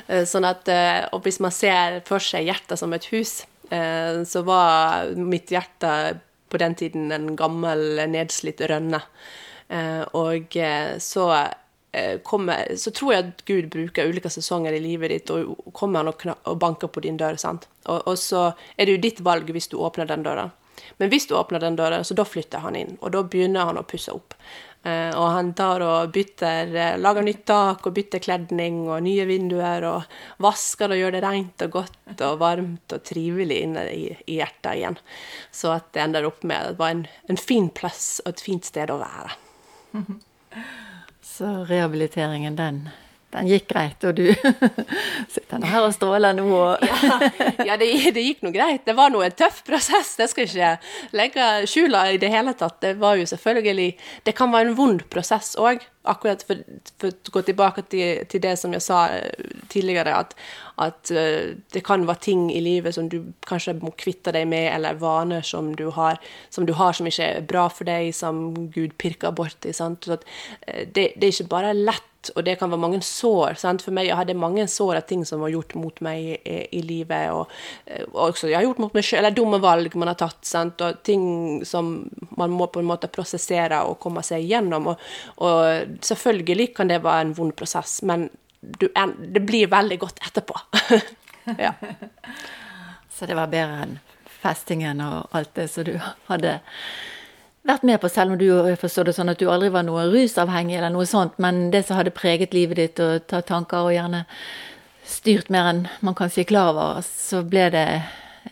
Eh, 0.09 0.25
sånn 0.29 0.49
at, 0.49 0.67
og 1.15 1.23
hvis 1.27 1.39
man 1.45 1.55
ser 1.55 2.01
for 2.09 2.23
seg 2.23 2.49
hjertet 2.51 2.81
som 2.81 2.93
et 2.97 3.07
hus, 3.13 3.43
så 3.71 4.41
var 4.43 5.13
mitt 5.15 5.53
hjerte 5.55 5.91
på 6.51 6.59
den 6.59 6.75
tiden 6.75 7.13
en 7.15 7.37
gammel, 7.39 8.01
nedslitt 8.11 8.59
rønne. 8.67 8.99
Eh, 9.71 10.03
og 10.19 10.57
eh, 10.57 10.99
så 10.99 11.27
eh, 11.93 12.19
kommer, 12.27 12.77
så 12.77 12.91
tror 12.91 13.13
jeg 13.15 13.27
at 13.27 13.43
Gud 13.47 13.69
bruker 13.71 14.09
ulike 14.11 14.33
sesonger 14.33 14.75
i 14.75 14.83
livet 14.83 15.13
ditt, 15.15 15.31
og 15.31 15.71
kommer 15.77 16.03
han 16.03 16.11
og, 16.11 16.25
og 16.51 16.57
banker 16.59 16.91
på 16.91 17.05
din 17.05 17.21
dør. 17.21 17.39
sant? 17.39 17.69
Og, 17.87 18.01
og, 18.03 18.17
så 18.19 18.51
er 18.77 18.87
det 18.87 18.97
jo 18.97 19.05
ditt 19.05 19.21
valg 19.27 19.53
hvis 19.55 19.71
du 19.71 19.79
åpner 19.79 20.11
den 20.11 20.27
døra. 20.27 20.49
Men 20.99 21.13
hvis 21.13 21.29
du 21.29 21.37
åpner 21.39 21.63
den 21.63 21.79
døra, 21.79 22.03
så 22.05 22.17
da 22.19 22.27
flytter 22.27 22.65
han 22.65 22.77
inn, 22.77 22.97
og 23.01 23.13
da 23.15 23.23
begynner 23.23 23.69
han 23.69 23.79
å 23.79 23.87
pusse 23.87 24.13
opp. 24.13 24.35
Og 24.81 25.27
han 25.29 25.51
tar 25.53 25.83
og 25.85 26.13
bytter, 26.15 26.71
lager 26.97 27.27
nytt 27.27 27.43
tak 27.51 27.85
og 27.85 27.93
bytter 27.99 28.23
kledning 28.25 28.79
og 28.87 29.03
nye 29.05 29.27
vinduer 29.29 29.85
og 29.85 30.15
vasker 30.41 30.95
og 30.95 31.03
gjør 31.03 31.19
det 31.19 31.21
rent 31.21 31.67
og 31.67 31.75
godt 31.75 32.25
og 32.25 32.41
varmt 32.41 32.97
og 32.97 33.05
trivelig 33.05 33.61
inne 33.67 33.85
i, 33.93 34.07
i 34.25 34.39
hjertet 34.41 34.81
igjen. 34.81 34.97
Så 35.53 35.75
at 35.77 35.93
det 35.93 36.07
ender 36.07 36.31
opp 36.31 36.41
med 36.49 36.57
at 36.57 36.73
det 36.73 36.81
var 36.81 36.97
en, 36.97 37.05
en 37.29 37.43
fin 37.45 37.69
plass 37.69 38.23
og 38.25 38.33
et 38.33 38.45
fint 38.49 38.73
sted 38.73 38.89
å 38.89 39.03
være. 39.05 39.37
Så 41.21 41.65
rehabiliteringen, 41.65 42.57
den, 42.57 42.89
den 43.31 43.47
gikk 43.47 43.69
greit, 43.71 44.03
og 44.09 44.17
du 44.19 44.25
sitter 45.35 45.67
her 45.71 45.85
og 45.87 45.95
stråler 45.95 46.35
nå 46.35 46.47
og 46.51 46.83
Ja, 46.83 47.19
ja 47.69 47.77
det, 47.79 47.91
det, 48.17 48.25
gikk 48.25 48.43
nå 48.43 48.51
greit. 48.55 48.83
Det 48.87 48.97
var 48.99 49.13
nå 49.13 49.23
en 49.23 49.37
tøff 49.39 49.63
prosess, 49.67 50.17
det 50.19 50.31
skal 50.33 50.49
ikke 50.49 50.73
legge 51.17 51.49
skjula 51.71 52.09
i 52.11 52.19
det 52.23 52.33
hele 52.33 52.57
tatt. 52.59 52.81
Det 52.83 52.97
var 53.01 53.21
jo 53.21 53.29
selvfølgelig 53.31 53.91
Det 54.27 54.35
kan 54.37 54.53
være 54.53 54.71
en 54.71 54.77
vond 54.79 55.07
prosess 55.13 55.55
òg, 55.61 55.85
akkurat 56.09 56.43
for, 56.47 56.63
for, 56.99 57.13
å 57.13 57.33
gå 57.35 57.43
tilbake 57.45 57.85
til, 57.93 58.25
til, 58.31 58.41
det 58.43 58.55
som 58.59 58.73
jeg 58.73 58.83
sa 58.85 59.03
eh, 59.13 59.57
tidligere, 59.73 60.15
at, 60.17 60.33
at 60.81 61.13
uh, 61.13 61.53
det 61.75 61.83
kan 61.85 62.07
være 62.09 62.25
ting 62.25 62.47
i 62.55 62.63
livet 62.65 62.97
som 62.97 63.11
du 63.13 63.19
kanskje 63.47 63.77
må 63.83 63.93
kvitte 64.01 64.33
deg 64.33 64.49
med, 64.49 64.71
eller 64.73 64.99
vaner 65.01 65.45
som 65.47 65.75
du 65.77 65.91
har 65.93 66.17
som, 66.49 66.65
du 66.67 66.73
har, 66.79 66.97
som 66.97 67.07
ikke 67.07 67.27
er 67.37 67.45
bra 67.47 67.67
for 67.69 67.89
deg, 67.89 68.15
som 68.17 68.71
Gud 68.73 68.97
pirker 69.01 69.35
borti. 69.37 69.75
Uh, 69.77 70.17
det, 70.17 71.13
det, 71.15 71.21
er 71.21 71.35
ikke 71.35 71.53
bare 71.53 71.77
lett 71.77 72.10
og 72.35 72.45
det 72.45 72.57
kan 72.61 72.71
være 72.71 72.83
mange 72.83 73.01
sår. 73.05 73.57
Sant? 73.61 73.83
For 73.85 73.95
meg, 73.97 74.11
Jeg 74.11 74.19
hadde 74.19 74.37
mange 74.37 74.67
sår 74.69 74.99
av 74.99 75.07
ting 75.09 75.25
som 75.25 75.41
var 75.41 75.53
gjort 75.55 75.75
mot 75.81 76.01
meg 76.05 76.41
i, 76.45 76.57
i 76.77 76.83
livet. 76.85 77.33
Og, 77.33 77.49
og, 78.13 78.19
også 78.29 78.51
jeg 78.51 78.59
har 78.59 78.67
gjort 78.67 78.83
mot 78.85 78.95
meg 78.97 79.07
selv, 79.07 79.23
eller 79.23 79.37
dumme 79.37 79.61
valg 79.63 79.97
man 79.97 80.13
har 80.13 80.19
tatt. 80.21 80.43
Sant? 80.47 80.85
Og 80.85 81.01
ting 81.07 81.25
som 81.65 81.95
man 82.37 82.53
må 82.53 82.69
på 82.69 82.83
en 82.83 82.91
måte 82.91 83.11
prosessere 83.13 83.83
og 83.89 83.99
komme 84.03 84.25
seg 84.27 84.45
igjennom. 84.45 84.93
Og, 84.93 85.09
og 85.47 85.97
selvfølgelig 86.05 86.71
kan 86.77 86.93
det 86.93 87.01
være 87.07 87.29
en 87.29 87.35
vond 87.39 87.57
prosess, 87.57 88.01
men 88.03 88.29
du, 88.61 88.89
det 88.93 89.41
blir 89.47 89.73
veldig 89.73 89.99
godt 90.03 90.21
etterpå. 90.27 90.61
ja. 91.67 91.73
Så 93.15 93.27
det 93.29 93.37
var 93.37 93.53
bedre 93.53 93.85
enn 93.85 93.99
festingen 94.41 95.01
og 95.05 95.35
alt 95.37 95.53
det 95.57 95.67
som 95.69 95.85
du 95.85 95.97
hadde 96.31 96.61
vært 97.71 97.87
med 97.89 98.01
på, 98.03 98.11
selv 98.13 98.35
om 98.35 98.41
du 98.41 98.49
forstår 98.81 99.09
det 99.09 99.17
sånn 99.17 99.33
at 99.33 99.41
du 99.41 99.49
aldri 99.51 99.71
var 99.73 99.87
noe 99.87 100.09
rusavhengig 100.11 100.79
eller 100.79 100.93
noe 100.95 101.07
sånt, 101.09 101.39
men 101.43 101.69
det 101.75 101.85
som 101.87 101.99
hadde 101.99 102.15
preget 102.15 102.57
livet 102.57 102.81
ditt 102.81 103.03
og 103.05 103.27
tatt 103.31 103.49
tanker 103.51 103.89
og 103.89 103.95
gjerne 103.95 104.25
styrt 105.11 105.51
mer 105.51 105.73
enn 105.73 105.87
man 106.07 106.17
kan 106.19 106.31
si 106.33 106.45
klar 106.47 106.75
over, 106.75 107.03
så 107.07 107.43
ble 107.47 107.67
det 107.75 107.87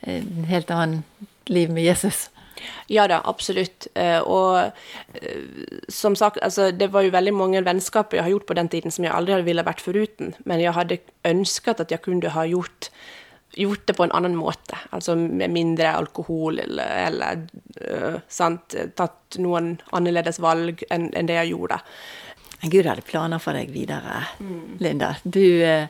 en 0.02 0.48
helt 0.48 0.70
annen 0.74 1.04
liv 1.48 1.70
med 1.72 1.86
Jesus. 1.86 2.28
Ja 2.90 3.04
da, 3.10 3.20
absolutt. 3.28 3.86
Eh, 3.94 4.18
og 4.18 4.72
eh, 5.14 5.44
som 5.92 6.16
sagt, 6.18 6.40
altså, 6.42 6.70
det 6.74 6.90
var 6.92 7.06
jo 7.06 7.14
veldig 7.14 7.34
mange 7.36 7.62
vennskaper 7.64 8.18
jeg 8.18 8.26
har 8.26 8.34
gjort 8.34 8.48
på 8.48 8.56
den 8.58 8.70
tiden 8.72 8.94
som 8.94 9.06
jeg 9.06 9.14
aldri 9.14 9.38
ville 9.46 9.64
vært 9.66 9.84
foruten, 9.84 10.34
men 10.44 10.62
jeg 10.62 10.74
hadde 10.76 11.00
ønsket 11.28 11.84
at 11.84 11.94
jeg 11.94 12.02
kunne 12.04 12.34
ha 12.34 12.46
gjort 12.48 12.90
gjort 13.56 13.86
det 13.86 13.96
på 13.96 14.04
en 14.04 14.12
annen 14.12 14.36
måte, 14.36 14.78
altså 14.90 15.16
med 15.16 15.52
mindre 15.52 15.92
alkohol 15.96 16.60
eller, 16.62 16.94
eller 17.08 17.44
uh, 17.82 18.18
sant, 18.28 18.76
tatt 18.98 19.38
noen 19.42 19.76
annerledes 19.96 20.40
valg 20.42 20.84
enn, 20.92 21.10
en 21.16 21.28
det 21.28 21.38
jeg 21.40 21.54
gjorde. 21.54 21.80
Gud 22.68 22.88
hadde 22.90 23.06
planer 23.06 23.42
for 23.42 23.56
deg 23.56 23.70
videre, 23.72 24.24
mm. 24.42 24.78
Linda. 24.82 25.14
Du 25.22 25.42
uh, 25.62 25.88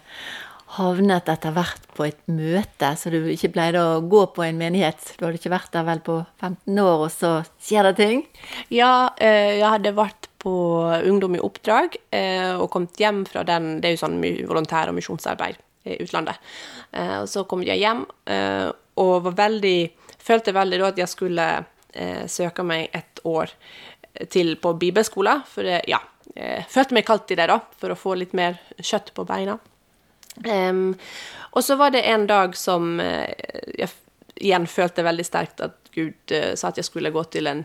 havnet 0.78 1.30
etter 1.32 1.54
hvert 1.56 1.86
på 1.96 2.06
et 2.06 2.20
møte, 2.30 2.92
så 3.00 3.10
du 3.12 3.22
ikke 3.32 3.54
pleide 3.56 3.82
å 3.82 4.00
gå 4.04 4.26
på 4.36 4.44
en 4.44 4.60
menighet. 4.60 5.14
Du 5.16 5.26
hadde 5.26 5.40
ikke 5.40 5.54
vært 5.56 5.72
der 5.74 5.86
vel 5.88 6.02
på 6.04 6.20
15 6.40 6.82
år, 6.84 7.06
og 7.08 7.12
så 7.14 7.32
skjer 7.64 7.90
det 7.90 7.94
ting? 8.00 8.26
Ja, 8.72 9.10
uh, 9.18 9.52
jeg 9.58 9.66
hadde 9.66 9.96
vært 9.98 10.30
på 10.38 10.54
Ungdom 11.02 11.34
i 11.34 11.40
oppdrag 11.42 11.96
og 12.62 12.68
kommet 12.70 13.00
hjem 13.02 13.24
fra 13.26 13.42
den 13.42 13.80
Det 13.82 13.88
er 13.88 13.96
jo 13.96 14.00
sånn 14.04 14.20
volontær- 14.46 14.86
og 14.86 14.94
misjonsarbeid 14.94 15.58
utlandet. 16.02 16.36
Eh, 16.92 17.16
og 17.22 17.28
så 17.30 17.44
kom 17.48 17.64
jeg 17.66 17.80
hjem 17.82 18.04
eh, 18.30 18.68
og 19.00 19.14
var 19.28 19.40
veldig 19.46 19.78
Følte 20.28 20.52
veldig 20.52 20.76
da 20.82 20.88
at 20.90 20.98
jeg 21.00 21.08
skulle 21.08 21.44
eh, 21.96 22.24
søke 22.28 22.60
meg 22.66 22.90
et 22.92 23.20
år 23.24 23.48
til 24.28 24.50
på 24.60 24.74
bibelskolen, 24.76 25.40
for 25.48 25.64
ja, 25.64 26.00
jeg 26.34 26.66
følte 26.68 26.96
meg 26.98 27.06
kalt 27.08 27.32
i 27.32 27.38
det, 27.38 27.46
da, 27.48 27.56
for 27.80 27.94
å 27.94 27.96
få 27.96 28.12
litt 28.18 28.34
mer 28.36 28.58
kjøtt 28.76 29.14
på 29.16 29.24
beina. 29.24 29.54
Og 30.42 31.64
så 31.64 31.78
var 31.80 31.94
det 31.94 32.02
en 32.10 32.26
dag 32.28 32.58
som 32.58 32.98
jeg 33.00 33.88
igjen 34.34 34.68
følte 34.68 35.06
veldig 35.06 35.26
sterkt 35.30 35.64
at 35.64 35.88
Gud 35.94 36.34
sa 36.58 36.74
at 36.74 36.82
jeg 36.82 36.90
skulle 36.90 37.14
gå 37.14 37.24
til 37.32 37.48
en 37.48 37.64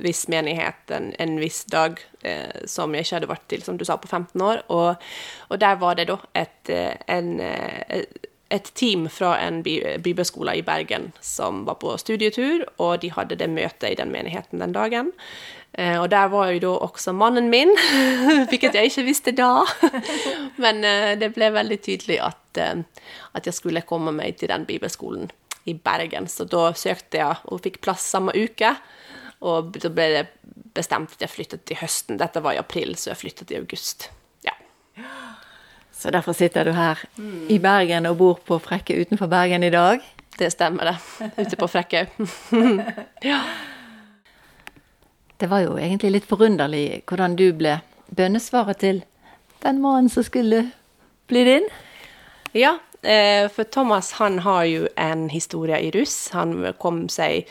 viss 0.00 0.26
menighet 0.32 0.90
en, 0.94 1.12
en 1.20 1.36
viss 1.40 1.64
dag 1.70 2.00
eh, 2.22 2.64
som 2.66 2.94
jeg 2.94 3.06
ikke 3.06 3.16
hadde 3.18 3.30
vært 3.32 3.48
til, 3.52 3.64
som 3.66 3.78
du 3.78 3.84
sa, 3.84 3.98
på 4.00 4.08
15 4.08 4.40
år. 4.42 4.64
Og, 4.72 5.08
og 5.48 5.60
der 5.60 5.80
var 5.80 5.98
det 5.98 6.08
da 6.10 6.18
et, 6.38 6.72
en, 7.12 7.32
et 8.52 8.70
team 8.74 9.08
fra 9.12 9.34
en 9.40 9.62
bibelskole 9.64 10.56
i 10.58 10.64
Bergen 10.64 11.10
som 11.20 11.64
var 11.68 11.80
på 11.82 11.96
studietur, 12.00 12.66
og 12.78 13.02
de 13.02 13.12
hadde 13.12 13.38
det 13.40 13.50
møtet 13.52 13.90
i 13.90 13.98
den 13.98 14.12
menigheten 14.14 14.64
den 14.64 14.76
dagen. 14.76 15.12
Eh, 15.72 15.96
og 16.00 16.10
der 16.12 16.28
var 16.28 16.50
jo 16.52 16.60
da 16.60 16.72
også 16.84 17.14
mannen 17.16 17.48
min, 17.50 17.70
hvilket 18.50 18.76
jeg 18.76 18.90
ikke 18.90 19.06
visste 19.06 19.32
da. 19.36 19.62
Men 20.62 20.84
eh, 20.84 21.14
det 21.20 21.32
ble 21.36 21.48
veldig 21.54 21.78
tydelig 21.80 22.18
at, 22.20 22.60
eh, 22.60 23.06
at 23.32 23.48
jeg 23.48 23.56
skulle 23.56 23.86
komme 23.88 24.12
meg 24.12 24.36
til 24.40 24.52
den 24.52 24.66
bibelskolen 24.68 25.30
i 25.64 25.74
Bergen. 25.78 26.28
Så 26.28 26.44
da 26.44 26.72
søkte 26.76 27.22
jeg 27.22 27.40
og 27.48 27.62
fikk 27.64 27.80
plass 27.84 28.04
samme 28.12 28.34
uke. 28.36 28.74
Og 29.42 29.74
da 29.74 29.90
ble 29.90 30.08
det 30.14 30.26
bestemt 30.76 31.16
at 31.16 31.24
jeg 31.24 31.32
flyttet 31.32 31.64
til 31.68 31.80
høsten. 31.80 32.18
Dette 32.20 32.42
var 32.44 32.56
i 32.56 32.60
april, 32.62 32.94
så 32.96 33.10
jeg 33.10 33.20
flyttet 33.24 33.52
i 33.52 33.58
august. 33.58 34.08
Ja. 34.46 34.54
Så 35.92 36.10
derfor 36.14 36.36
sitter 36.36 36.64
du 36.64 36.72
her 36.76 37.00
mm. 37.18 37.46
i 37.52 37.58
Bergen 37.62 38.06
og 38.06 38.18
bor 38.20 38.40
på 38.46 38.58
Frekke 38.62 38.96
utenfor 39.00 39.30
Bergen 39.32 39.66
i 39.66 39.72
dag? 39.74 40.04
Det 40.38 40.50
stemmer, 40.54 40.92
det. 40.92 41.30
Ute 41.36 41.58
på 41.60 41.68
Frekke. 41.68 42.06
ja. 43.32 43.40
Det 45.36 45.50
var 45.50 45.64
jo 45.64 45.74
egentlig 45.76 46.12
litt 46.14 46.28
forunderlig 46.30 47.02
hvordan 47.10 47.36
du 47.36 47.48
ble 47.58 47.80
bønnesvaret 48.14 48.78
til 48.78 49.02
den 49.64 49.80
mannen 49.82 50.10
som 50.10 50.24
skulle 50.26 50.64
bli 51.30 51.44
din. 51.44 51.68
Ja, 52.54 52.76
eh, 53.02 53.48
for 53.50 53.64
Thomas 53.64 54.12
han 54.20 54.38
har 54.46 54.64
jo 54.70 54.88
en 54.96 55.28
historie 55.30 55.80
i 55.82 55.90
russ. 55.90 56.30
Han 56.32 56.72
kom 56.78 57.08
seg 57.12 57.48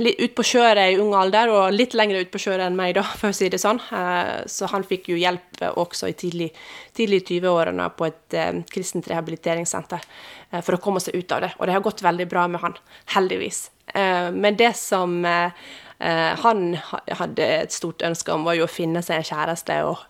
litt 0.00 0.20
ut 0.20 0.34
på 0.36 0.44
kjøret 0.46 0.94
i 0.94 0.98
ung 1.00 1.12
alder, 1.16 1.50
og 1.52 1.74
litt 1.74 1.94
lenger 1.98 2.24
ut 2.24 2.32
på 2.32 2.40
kjøret 2.46 2.66
enn 2.68 2.78
meg, 2.78 2.94
da, 2.96 3.04
for 3.20 3.32
å 3.32 3.36
si 3.36 3.50
det 3.52 3.60
sånn. 3.62 3.80
Eh, 3.92 4.42
så 4.50 4.70
han 4.72 4.86
fikk 4.86 5.10
jo 5.12 5.20
hjelp 5.20 5.62
også 5.74 6.10
i 6.10 6.16
tidlig, 6.18 6.50
tidlig 6.96 7.24
20-årene 7.28 7.90
på 7.96 8.08
et 8.08 8.36
eh, 8.38 8.52
kristent 8.72 9.08
rehabiliteringssenter 9.12 10.02
eh, 10.02 10.60
for 10.60 10.76
å 10.76 10.82
komme 10.82 11.02
seg 11.02 11.18
ut 11.18 11.36
av 11.36 11.46
det. 11.46 11.54
Og 11.58 11.68
det 11.68 11.76
har 11.76 11.84
gått 11.84 12.04
veldig 12.06 12.28
bra 12.30 12.46
med 12.50 12.64
han, 12.64 12.78
heldigvis. 13.16 13.66
Eh, 13.94 14.32
men 14.32 14.56
det 14.56 14.72
som 14.76 15.24
eh, 15.24 15.50
eh, 15.98 16.32
han 16.42 16.76
hadde 17.20 17.46
et 17.62 17.72
stort 17.72 18.02
ønske 18.06 18.32
om, 18.34 18.46
var 18.46 18.58
jo 18.58 18.66
å 18.66 18.70
finne 18.70 19.02
seg 19.04 19.20
en 19.20 19.30
kjæreste 19.30 19.80
og 19.86 20.04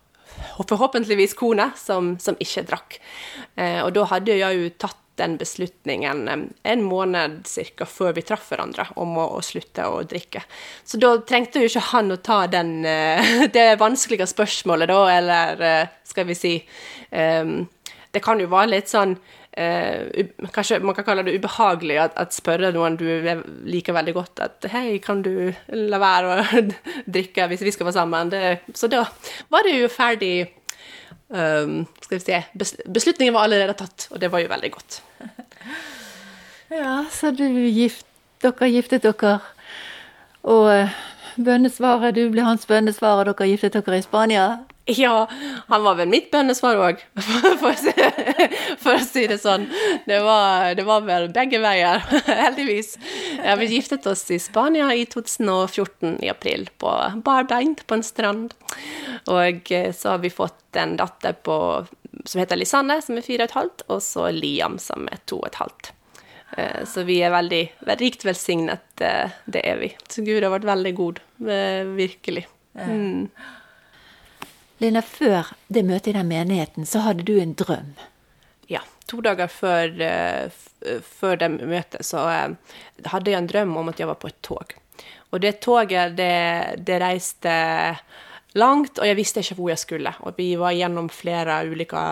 forhåpentligvis 0.68 1.36
kone 1.38 1.70
som, 1.80 2.16
som 2.20 2.36
ikke 2.42 2.66
drakk. 2.68 2.98
og 3.56 3.92
da 3.96 4.02
hadde 4.10 4.34
jeg 4.36 4.58
jo 4.58 4.72
tatt 4.76 4.98
den 5.16 5.36
beslutningen 5.40 6.50
en 6.62 6.82
måned 6.84 7.46
cirka 7.48 7.86
før 7.88 8.14
vi 8.16 8.24
traff 8.26 8.50
hverandre 8.50 8.88
om 9.00 9.16
å, 9.18 9.28
å, 9.38 9.40
slutte 9.44 9.86
å 9.88 10.02
drikke. 10.08 10.42
Så 10.84 11.00
da 11.00 11.14
trengte 11.26 11.62
jo 11.62 11.70
ikke 11.70 11.86
han 11.92 12.12
å 12.12 12.20
ta 12.20 12.42
den, 12.50 12.78
eh, 12.88 13.46
det 13.56 13.68
vanskelige 13.80 14.28
spørsmålet, 14.30 14.92
da, 14.92 15.00
eller 15.16 15.64
eh, 15.70 15.94
skal 16.06 16.28
vi 16.28 16.36
si 16.36 16.54
um, 17.10 17.58
Det 18.12 18.22
kan 18.24 18.40
jo 18.40 18.46
være 18.48 18.70
litt 18.70 18.88
sånn 18.88 19.10
uh, 19.12 20.46
Kanskje 20.54 20.78
man 20.80 20.96
kan 20.96 21.04
kalle 21.04 21.24
det 21.26 21.34
ubehagelig 21.36 21.98
at, 22.00 22.14
at 22.16 22.32
spørre 22.32 22.70
noen 22.72 22.96
du 22.96 23.04
liker 23.68 23.96
veldig 23.96 24.14
godt 24.16 24.40
at 24.44 24.68
Hei, 24.72 24.96
kan 25.04 25.20
du 25.26 25.52
la 25.68 26.00
være 26.00 26.30
å 26.30 26.62
drikke 27.18 27.50
hvis 27.50 27.66
vi 27.66 27.74
skal 27.74 27.90
være 27.90 27.98
sammen? 27.98 28.32
Det, 28.32 28.44
så 28.72 28.88
da 28.92 29.04
var 29.52 29.66
det 29.66 29.76
jo 29.76 29.92
ferdig 29.92 30.34
skal 31.28 32.18
vi 32.18 32.20
si, 32.22 32.36
Beslutningen 32.86 33.34
var 33.34 33.48
allerede 33.48 33.74
tatt, 33.78 34.06
og 34.12 34.20
det 34.22 34.30
var 34.30 34.44
jo 34.44 34.50
veldig 34.52 34.70
godt. 34.76 35.00
ja, 36.82 37.00
så 37.10 37.32
du 37.34 37.46
gift, 37.66 38.06
dere 38.44 38.70
giftet 38.70 39.02
dere, 39.02 39.40
og 40.46 40.70
uh, 40.70 40.96
bønnesvaret, 41.36 42.14
du 42.14 42.30
ble 42.30 42.46
hans 42.46 42.66
bønnesvarer, 42.70 43.32
dere 43.32 43.50
giftet 43.50 43.74
dere 43.80 43.98
i 43.98 44.06
Spania? 44.06 44.46
Ja, 44.96 45.28
han 45.66 45.82
var 45.82 45.96
vel 45.98 46.08
mitt 46.08 46.28
bønnesvar 46.30 46.78
òg, 46.78 47.00
for, 47.60 47.74
for, 47.74 48.92
å 48.92 49.02
si 49.02 49.24
det 49.26 49.40
sånn. 49.42 49.66
Det 50.06 50.20
var, 50.22 50.76
det 50.78 50.84
var 50.86 51.02
vel 51.08 51.26
begge 51.34 51.58
veier, 51.62 52.04
heldigvis. 52.44 52.94
Ja, 53.40 53.56
vi 53.58 53.66
giftet 53.72 54.06
oss 54.06 54.22
i 54.30 54.38
Spania 54.38 54.92
i 54.94 55.02
2014 55.10 56.20
i 56.22 56.30
april, 56.30 56.68
på 56.78 56.94
barbeint 57.26 57.82
på 57.86 57.98
en 57.98 58.06
strand. 58.06 58.54
Og 59.32 59.74
eh, 59.74 59.90
så 59.90 60.14
har 60.14 60.22
vi 60.22 60.30
fått 60.30 60.78
en 60.78 60.94
datter 61.00 61.34
på, 61.34 61.58
som 62.22 62.44
heter 62.44 62.62
Lisanne, 62.62 63.00
som 63.02 63.18
er 63.18 63.26
fire 63.26 63.42
og 63.42 63.50
et 63.50 63.58
halvt, 63.58 63.86
og 63.90 64.02
så 64.06 64.30
Liam, 64.30 64.78
som 64.82 65.10
er 65.10 65.18
to 65.26 65.42
og 65.42 65.50
et 65.50 65.62
halvt. 65.64 65.92
Eh, 66.62 66.82
så 66.86 67.02
vi 67.10 67.18
er 67.26 67.34
veldig, 67.34 67.64
rikt 67.98 68.22
velsignet, 68.28 68.86
eh, 69.02 69.34
det 69.50 69.66
er 69.66 69.82
vi. 69.82 69.90
Så 70.06 70.22
Gud 70.22 70.46
har 70.46 70.54
vært 70.54 70.70
veldig 70.70 70.96
god, 71.02 71.22
virkelig. 71.98 72.46
Mm. 72.76 73.32
Lina, 74.82 75.00
før 75.00 75.54
det 75.72 75.84
møtet 75.88 76.12
i 76.12 76.16
den 76.18 76.28
menigheten, 76.28 76.86
så 76.88 77.04
hadde 77.06 77.24
du 77.26 77.36
en 77.40 77.54
drøm. 77.56 77.94
Ja. 78.68 78.82
To 79.06 79.20
dager 79.22 79.46
før, 79.46 79.92
uh, 80.02 81.00
før 81.06 81.38
det 81.38 81.48
møtet 81.54 82.02
så 82.04 82.24
uh, 82.26 82.78
hadde 83.06 83.30
jeg 83.30 83.38
en 83.38 83.48
drøm 83.52 83.76
om 83.78 83.92
at 83.92 84.02
jeg 84.02 84.10
var 84.10 84.18
på 84.20 84.32
et 84.32 84.40
tog. 84.42 84.74
Og 85.30 85.42
det 85.42 85.60
toget, 85.62 86.16
det, 86.18 86.82
det 86.86 87.00
reiste 87.02 87.54
langt, 88.56 88.98
og 88.98 89.06
jeg 89.06 89.18
visste 89.18 89.42
ikke 89.42 89.56
hvor 89.58 89.70
jeg 89.70 89.82
skulle. 89.82 90.12
Og 90.26 90.38
vi 90.38 90.52
var 90.58 90.74
gjennom 90.74 91.10
flere 91.12 91.58
ulike 91.68 92.04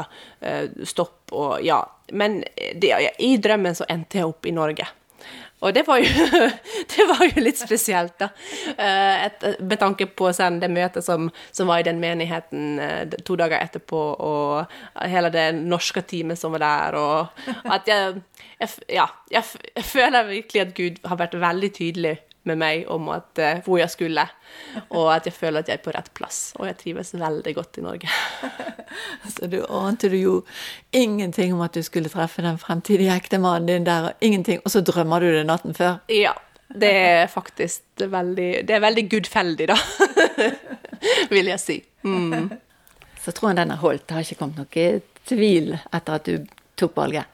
stopp 0.85 1.33
og 1.33 1.63
ja. 1.65 1.79
Men 2.13 2.43
det, 2.77 2.91
i 3.25 3.37
drømmen 3.41 3.79
så 3.79 3.87
endte 3.89 4.21
jeg 4.21 4.29
opp 4.29 4.47
i 4.47 4.53
Norge. 4.53 4.87
Og 5.65 5.73
det 5.75 5.85
var 5.87 6.01
jo, 6.03 6.09
det 6.93 7.07
var 7.09 7.23
jo 7.25 7.45
litt 7.45 7.61
spesielt, 7.61 8.17
da. 8.21 8.29
Eh, 8.75 9.25
et, 9.29 9.47
med 9.61 9.81
tanke 9.81 10.07
på 10.13 10.29
sen, 10.37 10.59
det 10.61 10.69
møtet 10.73 11.07
som, 11.07 11.31
som, 11.51 11.71
var 11.71 11.81
i 11.81 11.87
den 11.87 12.03
menigheten 12.03 12.79
eh, 12.83 13.17
to 13.25 13.39
dager 13.41 13.63
etterpå, 13.63 14.03
og 14.29 15.09
hele 15.09 15.33
det 15.33 15.47
norske 15.57 16.05
teamet 16.05 16.41
som 16.41 16.53
var 16.57 16.65
der, 16.67 16.99
og 17.01 17.73
at 17.73 17.89
jeg, 17.91 18.21
jeg 18.61 18.71
Ja, 18.95 19.09
jeg, 19.31 19.45
jeg 19.75 19.85
føler 19.85 20.29
virkelig 20.29 20.61
at 20.63 20.75
Gud 20.77 21.01
har 21.09 21.19
vært 21.21 21.35
veldig 21.41 21.71
tydelig 21.75 22.15
med 22.49 22.61
meg 22.61 22.89
om 22.93 23.09
at, 23.15 23.31
uh, 23.41 23.61
hvor 23.67 23.81
jeg 23.81 23.93
skulle, 23.93 24.27
og 24.99 25.11
at 25.15 25.29
jeg 25.29 25.37
føler 25.37 25.65
at 25.65 25.71
jeg 25.71 25.81
er 25.81 25.85
på 25.85 25.95
rett 25.95 26.11
plass. 26.17 26.41
Og 26.59 26.69
jeg 26.69 26.79
trives 26.81 27.15
veldig 27.19 27.55
godt 27.57 27.81
i 27.81 27.85
Norge. 27.85 28.09
Så 29.35 29.49
du 29.51 29.61
ante 29.69 30.11
du 30.13 30.19
jo 30.19 30.35
ingenting 30.93 31.55
om 31.55 31.63
at 31.65 31.75
du 31.75 31.83
skulle 31.83 32.13
treffe 32.13 32.45
den 32.45 32.59
fremtidige 32.61 33.15
ektemannen 33.17 33.69
din 33.69 33.87
der, 33.87 34.11
og 34.11 34.25
ingenting, 34.25 34.61
og 34.65 34.71
så 34.71 34.85
drømmer 34.85 35.21
du 35.21 35.33
det 35.33 35.47
natten 35.47 35.75
før? 35.75 36.03
Ja. 36.13 36.35
Det 36.75 36.91
er 36.91 37.27
faktisk 37.31 37.83
veldig 38.01 38.65
Det 38.67 38.75
er 38.75 38.81
veldig 38.81 39.05
gudfeldig, 39.11 39.67
da. 39.69 39.77
Vil 41.35 41.51
jeg 41.51 41.61
si. 41.61 41.77
Mm. 42.03 42.49
Så 43.21 43.35
troen 43.37 43.57
den 43.57 43.71
har 43.71 43.83
holdt. 43.83 44.09
Det 44.09 44.17
har 44.17 44.25
ikke 44.25 44.41
kommet 44.41 44.63
noe 44.63 44.89
tvil 45.29 45.75
etter 45.77 46.17
at 46.19 46.29
du 46.29 46.49
tok 46.81 46.97
valget? 46.97 47.29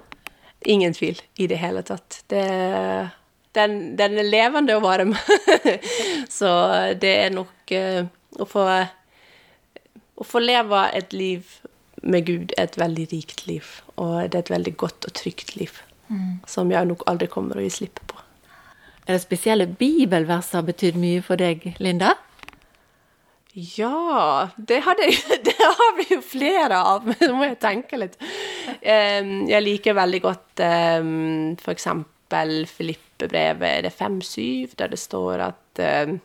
Ingen 0.68 0.94
tvil 0.94 1.20
i 1.40 1.46
det 1.50 1.58
hele 1.62 1.82
tatt. 1.86 2.22
Det 2.28 2.44
den, 3.56 3.96
den, 3.98 4.18
er 4.18 4.28
levende 4.28 4.76
og 4.78 4.84
varm. 4.84 5.14
så 6.38 6.52
det 7.00 7.14
er 7.26 7.34
nok 7.34 7.74
uh, 7.74 8.06
å 8.38 8.48
få 8.48 8.66
Å 10.20 10.24
få 10.28 10.40
leve 10.42 10.82
et 10.92 11.14
liv 11.16 11.46
med 12.02 12.26
Gud 12.26 12.50
er 12.56 12.66
et 12.68 12.76
veldig 12.76 13.06
rikt 13.12 13.46
liv. 13.48 13.64
Og 13.96 14.28
det 14.28 14.36
er 14.36 14.42
et 14.44 14.52
veldig 14.52 14.74
godt 14.76 15.06
og 15.08 15.14
trygt 15.16 15.54
liv. 15.56 15.78
Mm. 16.08 16.42
Som 16.46 16.72
jeg 16.72 16.88
nok 16.90 17.06
aldri 17.08 17.28
kommer 17.32 17.56
å 17.56 17.64
gi 17.64 17.70
slipp 17.72 18.02
på. 18.04 18.18
Er 19.06 19.16
det 19.16 19.22
spesielle 19.22 19.66
bibelvers 19.66 20.50
som 20.50 20.60
har 20.60 20.68
betydd 20.68 20.98
mye 21.00 21.22
for 21.24 21.40
deg, 21.40 21.70
Linda? 21.80 22.12
Ja, 23.54 24.50
det, 24.56 24.82
hadde, 24.86 25.08
det, 25.48 25.56
har 25.58 25.96
vi 25.96 26.06
jo 26.14 26.20
flere 26.22 26.78
av, 26.92 27.04
men 27.08 27.18
nå 27.24 27.32
må 27.38 27.48
jeg 27.48 27.60
tenke 27.64 27.98
litt. 28.00 28.16
Um, 28.84 29.48
jeg 29.50 29.64
liker 29.64 29.98
veldig 29.98 30.24
godt 30.28 30.64
um, 31.00 31.56
for 31.60 31.74
eksempel 31.74 32.19
Filipp 32.30 33.06
Filippe-brevet, 33.20 33.82
det 33.84 33.92
5-7, 33.98 34.74
der 34.76 34.88
det 34.88 34.98
står 34.98 35.42
at 35.50 35.80
eh, 35.84 36.16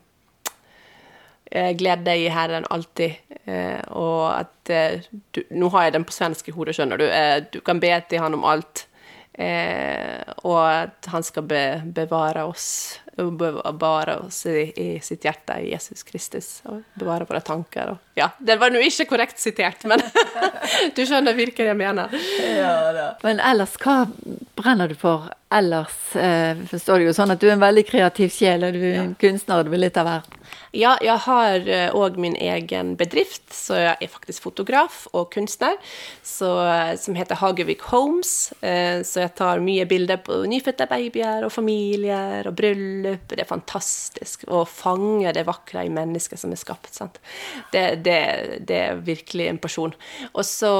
Gled 1.76 2.02
deg 2.08 2.24
i 2.24 2.32
Herren 2.34 2.66
alltid, 2.74 3.20
Eh, 3.46 3.82
og 3.94 4.24
at 4.34 4.70
eh, 4.74 5.04
du, 5.32 5.44
Nå 5.54 5.70
har 5.76 5.84
jeg 5.86 5.96
den 6.00 6.06
på 6.08 6.16
svensk 6.16 6.48
i 6.50 6.54
hodet, 6.56 6.74
skjønner 6.78 6.98
du. 6.98 7.06
du 7.54 7.60
kan 7.62 7.78
be 7.78 7.92
til 8.10 8.24
Han 8.24 8.34
om 8.40 8.46
alt. 8.50 8.88
Eh, 9.38 10.24
og 10.48 10.62
at 10.64 11.10
han 11.12 11.24
skal 11.28 11.44
be, 11.44 11.62
bevare 11.84 12.46
oss 12.48 13.02
bevare 13.16 14.18
oss 14.26 14.46
i, 14.48 14.62
i, 14.76 14.88
sitt 15.04 15.24
hjerte 15.24 15.58
i 15.64 15.70
Jesus 15.74 16.04
Kristus, 16.04 16.48
og 16.68 16.82
bevare 17.00 17.28
våre 17.28 17.40
tanker. 17.44 17.94
Og, 17.94 18.10
ja, 18.16 18.30
det 18.40 18.58
var 18.60 18.72
nå 18.72 18.82
ikke 18.84 19.08
korrekt 19.12 19.40
sitert, 19.40 19.84
men 19.88 20.04
du 20.96 21.04
skjønner 21.04 21.36
hvilken 21.36 21.70
jeg 21.70 21.80
mener. 21.80 22.16
Ja, 22.44 23.14
men 23.24 23.40
ellers, 23.40 23.78
hva 23.84 24.06
brenner 24.56 24.88
du 24.92 24.96
for 25.00 25.30
ellers? 25.54 26.16
Eh, 26.16 26.58
forstår 26.72 27.00
du 27.00 27.10
jo 27.10 27.16
sånn 27.16 27.34
at 27.34 27.42
du 27.42 27.48
er 27.50 27.56
en 27.56 27.64
veldig 27.64 27.86
kreativ 27.88 28.34
sjel, 28.34 28.66
og 28.68 28.76
du 28.76 28.84
er 28.84 29.02
en 29.04 29.16
kunstner, 29.20 29.60
og 29.60 29.68
du 29.68 29.76
vil 29.76 29.86
litt 29.88 30.00
av 30.02 30.10
hvert. 30.10 30.35
Ja, 30.76 30.96
jeg 31.04 31.18
har 31.24 31.68
òg 31.96 32.18
eh, 32.18 32.22
min 32.22 32.36
egen 32.36 32.96
bedrift, 33.00 33.48
så 33.54 33.78
jeg 33.80 33.96
er 34.04 34.12
faktisk 34.12 34.44
fotograf 34.44 35.06
og 35.16 35.30
kunstner, 35.34 35.78
så, 36.26 36.50
som 37.00 37.16
heter 37.16 37.40
Hagevik 37.40 37.86
Homes. 37.92 38.52
Eh, 38.60 39.00
så 39.08 39.24
jeg 39.24 39.36
tar 39.40 39.64
mye 39.64 39.86
bilder 39.88 40.20
på 40.26 40.42
nyfødte 40.50 40.88
babyer 40.92 41.46
og 41.48 41.54
familier 41.56 42.50
og 42.50 42.58
bryllup. 42.60 43.30
Det 43.32 43.44
er 43.44 43.50
fantastisk 43.50 44.44
å 44.52 44.66
fange 44.68 45.32
det 45.36 45.46
vakre 45.48 45.86
i 45.86 45.94
mennesket 45.94 46.42
som 46.42 46.52
er 46.52 46.60
skapt. 46.60 47.00
Det, 47.72 47.86
det, 48.06 48.20
det, 48.68 48.78
er 48.80 49.02
virkelig 49.04 49.48
en 49.50 49.62
person. 49.62 49.94
Og 50.34 50.46
så 50.48 50.74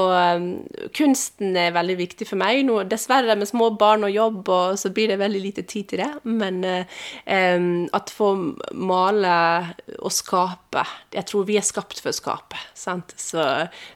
Kunsten 0.96 1.56
er 1.58 1.74
veldig 1.74 1.96
viktig 1.98 2.28
for 2.28 2.40
meg. 2.40 2.62
Nå, 2.66 2.82
dessverre 2.88 3.36
med 3.38 3.48
små 3.48 3.70
barn 3.78 4.06
og 4.06 4.14
jobb, 4.14 4.42
og 4.52 4.78
så 4.80 4.92
blir 4.94 5.10
det 5.12 5.20
veldig 5.20 5.42
lite 5.42 5.66
tid 5.68 5.90
til 5.92 6.04
det. 6.04 6.10
Men 6.28 6.62
eh, 6.64 7.58
at 7.96 8.12
få 8.12 8.32
male 8.72 9.34
å 9.98 10.10
skape. 10.12 10.84
Jeg 11.14 11.28
tror 11.30 11.46
vi 11.48 11.58
er 11.58 11.66
skapt 11.66 12.00
for 12.02 12.12
å 12.12 12.16
skape. 12.16 12.60
Sant? 12.76 13.14
Så 13.20 13.42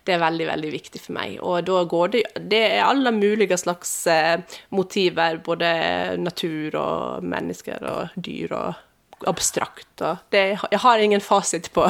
det 0.04 0.14
er 0.14 0.22
veldig, 0.22 0.46
veldig 0.50 0.72
viktig 0.74 1.02
for 1.04 1.16
meg. 1.16 1.38
Og 1.40 1.64
da 1.68 1.82
går 1.88 2.12
det 2.14 2.22
Det 2.50 2.62
er 2.72 2.84
alle 2.84 3.12
mulige 3.14 3.58
slags 3.60 3.94
eh, 4.10 4.40
motiver. 4.70 5.40
Både 5.44 5.72
natur 6.20 6.76
og 6.80 7.26
mennesker 7.26 7.84
og 7.90 8.16
dyr 8.16 8.54
og 8.56 9.26
abstrakt. 9.28 10.00
Og 10.00 10.16
det, 10.32 10.44
jeg 10.70 10.82
har 10.82 10.98
ingen 10.98 11.20
fasit 11.20 11.72
på, 11.72 11.86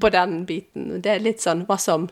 på, 0.00 0.10
den 0.10 0.44
biten. 0.46 1.00
Det 1.02 1.14
er 1.14 1.24
litt 1.24 1.44
sånn 1.44 1.64
hva 1.68 1.78
som, 1.80 2.08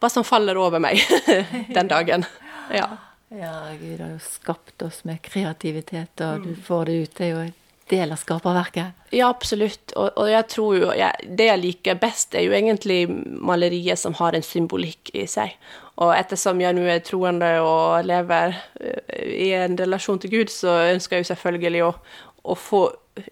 hva 0.00 0.10
som 0.12 0.26
faller 0.26 0.58
over 0.58 0.82
meg 0.82 1.02
den 1.76 1.90
dagen. 1.90 2.26
Ja. 2.74 2.88
Ja, 3.28 3.68
Gud 3.76 4.00
har 4.00 4.14
jo 4.14 4.20
skapt 4.24 4.82
oss 4.82 5.02
med 5.04 5.20
kreativitet, 5.20 6.20
og 6.24 6.46
du 6.46 6.54
får 6.64 6.88
det 6.88 6.94
ut. 6.96 7.16
Det 7.18 7.26
er 7.26 7.34
jo 7.34 7.40
et 7.44 7.67
del 7.90 8.12
av 8.14 8.20
skaperverket? 8.20 8.96
Ja, 9.14 9.28
absolutt. 9.28 9.92
Og, 9.96 10.10
og 10.20 10.30
jeg 10.30 10.46
tror 10.52 10.76
jo 10.76 10.90
jeg, 10.96 11.28
Det 11.38 11.48
jeg 11.48 11.62
liker 11.62 12.00
best, 12.00 12.34
er 12.36 12.46
jo 12.46 12.56
egentlig 12.56 13.06
maleriet 13.08 14.00
som 14.00 14.16
har 14.20 14.36
en 14.36 14.44
symbolikk 14.44 15.12
i 15.16 15.26
seg. 15.30 15.56
Og 15.98 16.12
ettersom 16.14 16.60
jeg 16.62 16.76
nå 16.76 16.84
er 16.86 17.02
troende 17.02 17.50
og 17.64 18.06
lever 18.06 18.54
eh, 18.80 19.24
i 19.48 19.50
en 19.58 19.78
relasjon 19.78 20.20
til 20.22 20.36
Gud, 20.36 20.52
så 20.52 20.76
ønsker 20.92 21.18
jeg 21.18 21.26
jo 21.26 21.32
selvfølgelig 21.32 21.84
å, 21.88 21.92
å 22.54 22.58
få 22.58 22.84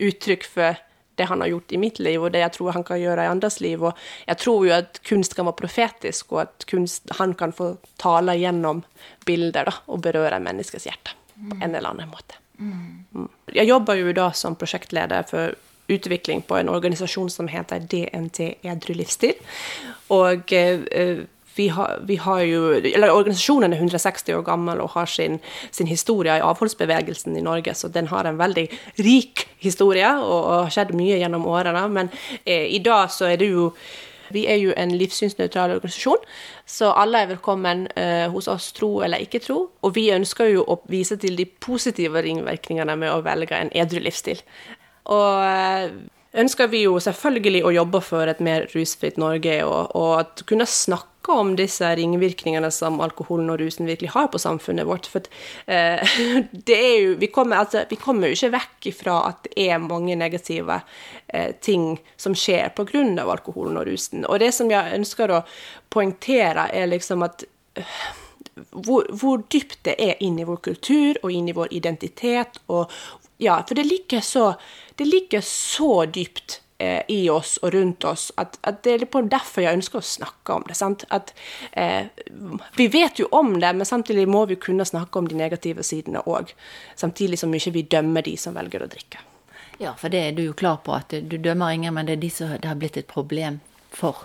uttrykk 0.02 0.48
for 0.50 0.82
det 1.16 1.25
han 1.30 1.40
har 1.40 1.48
gjort 1.48 1.72
i 1.72 1.78
mitt 1.80 1.98
liv, 1.98 2.20
og 2.20 2.32
det 2.34 2.42
jeg 2.42 2.54
tror 2.58 2.75
han 2.76 2.84
kan 2.84 3.00
gjøre 3.00 3.25
i 3.25 3.30
andres 3.30 3.60
liv. 3.64 3.84
Og 3.88 3.96
jeg 4.26 4.40
tror 4.42 4.66
jo 4.66 4.75
at 4.76 5.00
kunst 5.06 5.36
kan 5.36 5.48
være 5.48 5.60
profetisk, 5.62 6.34
og 6.34 6.42
at 6.44 6.66
kunst, 6.68 7.08
han 7.20 7.32
kan 7.38 7.54
få 7.56 7.76
tale 8.02 8.36
gjennom 8.36 8.82
bilder 9.28 9.70
da, 9.70 9.78
og 9.88 10.02
berøre 10.04 10.42
menneskets 10.44 10.90
hjerte 10.90 11.16
på 11.36 11.56
en 11.60 11.72
eller 11.72 11.88
annen 11.92 12.12
måte. 12.12 12.40
Jeg 13.54 13.68
jobber 13.68 13.98
jo 14.00 14.12
da 14.16 14.30
som 14.36 14.56
prosjektleder 14.58 15.26
for 15.28 15.56
utvikling 15.92 16.42
på 16.42 16.56
en 16.58 16.68
organisasjon 16.72 17.30
som 17.30 17.48
heter 17.48 17.84
DNT 17.90 18.56
Edru 18.66 18.94
livsstil. 18.98 19.36
Og 20.14 20.52
eh, 20.52 21.25
vi 21.56 21.68
har, 21.72 22.00
vi 22.04 22.16
har, 22.20 22.40
jo 22.44 22.72
Eller 22.75 23.10
organisasjonen 23.10 23.72
er 23.72 23.78
160 23.80 24.34
år 24.36 24.42
gammel 24.44 24.80
og 24.84 24.90
har 24.92 25.06
sin, 25.08 25.38
sin, 25.70 25.86
historie 25.86 26.36
i 26.36 26.44
avholdsbevegelsen 26.44 27.36
i 27.36 27.44
Norge, 27.44 27.75
så 27.75 27.88
den 27.88 28.10
har 28.12 28.28
en 28.28 28.38
veldig 28.38 28.66
rik 28.98 29.46
historie 29.58 30.10
og, 30.18 30.40
og 30.42 30.66
har 30.66 30.75
skjedd 30.75 30.92
mye 30.98 31.16
gjennom 31.22 31.46
årene. 31.48 31.86
Men 31.88 32.12
eh, 32.44 32.68
i 32.76 32.82
dag 32.84 33.08
så 33.10 33.30
er 33.30 33.40
det 33.40 33.48
jo 33.54 33.70
vi 34.35 34.47
er 34.50 34.59
jo 34.61 34.75
en 34.76 34.95
livssynsnøytral 34.99 35.76
organisasjon, 35.76 36.25
så 36.66 36.90
alle 36.97 37.23
er 37.23 37.30
velkommen 37.35 37.87
eh, 37.97 38.26
hos 38.33 38.49
oss, 38.50 38.73
tro 38.76 39.00
eller 39.06 39.23
ikke 39.23 39.42
tro. 39.45 39.59
Og 39.83 39.95
vi 39.97 40.09
ønsker 40.14 40.50
jo 40.52 40.64
å 40.66 40.80
vise 40.90 41.18
til 41.23 41.38
de 41.38 41.47
positive 41.47 42.23
ringvirkningene 42.26 42.97
med 42.99 43.12
å 43.12 43.23
velge 43.26 43.59
en 43.59 43.73
edru 43.76 44.00
livsstil. 44.04 44.42
Og 45.14 45.42
eh, 45.47 45.90
ønsker 46.42 46.71
vi 46.73 46.85
jo 46.85 46.99
selvfølgelig 47.02 47.64
å 47.64 47.75
jobbe 47.76 48.02
for 48.04 48.28
et 48.30 48.42
mer 48.45 48.68
rusfritt 48.75 49.20
Norge, 49.20 49.61
og, 49.64 49.94
og 49.96 50.12
at 50.20 50.46
kunne 50.48 50.68
snakke 50.68 51.15
om 51.32 51.54
disse 51.58 51.88
ringvirkningene 51.98 52.70
som 52.74 53.00
alkoholen 53.04 53.50
og 53.52 53.60
rusen 53.60 53.88
virkelig 53.88 54.12
har 54.14 54.28
på 54.32 54.40
samfunnet 54.40 54.86
vårt. 54.88 55.08
For 55.10 55.24
eh, 55.66 56.16
det 56.68 56.76
er 56.76 56.96
jo, 57.02 57.14
vi, 57.20 57.30
kommer, 57.32 57.62
altså, 57.64 57.84
vi 57.90 57.98
kommer 58.00 58.28
jo 58.30 58.38
ikke 58.38 58.52
vekk 58.56 58.90
ifra 58.92 59.16
at 59.30 59.46
det 59.48 59.66
er 59.66 59.82
mange 59.82 60.16
negative 60.18 60.80
eh, 61.28 61.54
ting 61.60 61.96
som 62.16 62.36
skjer 62.36 62.70
pga. 62.76 63.04
alkoholen 63.22 63.76
og 63.76 63.86
rusen. 63.86 64.26
Og 64.26 64.40
det 64.40 64.52
som 64.54 64.70
jeg 64.70 64.94
ønsker 64.98 65.32
å 65.32 65.42
poengtere, 65.90 66.68
er 66.72 66.86
liksom 66.92 67.24
at 67.26 67.46
eh, 67.74 67.96
hvor, 68.70 69.06
hvor, 69.12 69.42
dypt 69.52 69.82
det 69.84 69.96
er 70.00 70.22
inn 70.24 70.38
i 70.38 70.46
vår 70.48 70.62
kultur 70.64 71.18
og 71.22 71.32
inn 71.32 71.48
i 71.48 71.56
vår 71.56 71.72
identitet. 71.76 72.60
Og, 72.72 72.92
ja, 73.42 73.60
for 73.66 73.76
det 73.76 73.84
ligger 73.84 74.20
så, 74.24 74.54
det 74.96 75.08
ligger 75.08 75.44
så 75.44 76.06
dypt 76.06 76.60
eh, 76.78 77.02
i 77.08 77.30
oss 77.30 77.56
og 77.62 77.74
rundt 77.74 78.04
oss 78.04 78.28
at, 78.36 78.58
at, 78.62 78.82
det 78.84 78.92
er 78.92 79.02
litt 79.04 79.12
på 79.14 79.22
derfor 79.26 79.64
jeg 79.64 79.78
ønsker 79.78 80.00
å 80.00 80.06
snakke 80.06 80.58
om 80.58 80.66
det. 80.68 80.76
sant? 80.78 81.06
At 81.14 81.32
eh, 81.72 82.12
Vi 82.76 82.88
vet 82.92 83.20
jo 83.22 83.28
om 83.30 83.54
det, 83.60 83.72
men 83.76 83.88
samtidig 83.88 84.26
må 84.28 84.44
vi 84.46 84.58
kunne 84.60 84.84
snakke 84.84 85.18
om 85.18 85.28
de 85.28 85.38
negative 85.38 85.84
sidene 85.86 86.24
òg. 86.26 86.52
Samtidig 86.96 87.40
som 87.40 87.54
ikke 87.54 87.74
vi 87.78 87.86
dømmer 87.96 88.26
de 88.26 88.36
som 88.40 88.56
velger 88.56 88.84
å 88.84 88.90
drikke. 88.92 89.24
Ja, 89.78 89.92
for 89.98 90.12
det 90.12 90.22
er 90.22 90.32
du 90.32 90.46
jo 90.46 90.56
klar 90.56 90.78
på, 90.84 90.94
at 90.96 91.12
du 91.12 91.36
dømmer 91.36 91.74
ingen, 91.74 91.94
men 91.94 92.08
det 92.08 92.16
er 92.16 92.22
de 92.22 92.32
som 92.32 92.54
det 92.54 92.68
har 92.68 92.78
blitt 92.80 92.96
et 92.96 93.10
problem 93.10 93.60
for. 93.92 94.24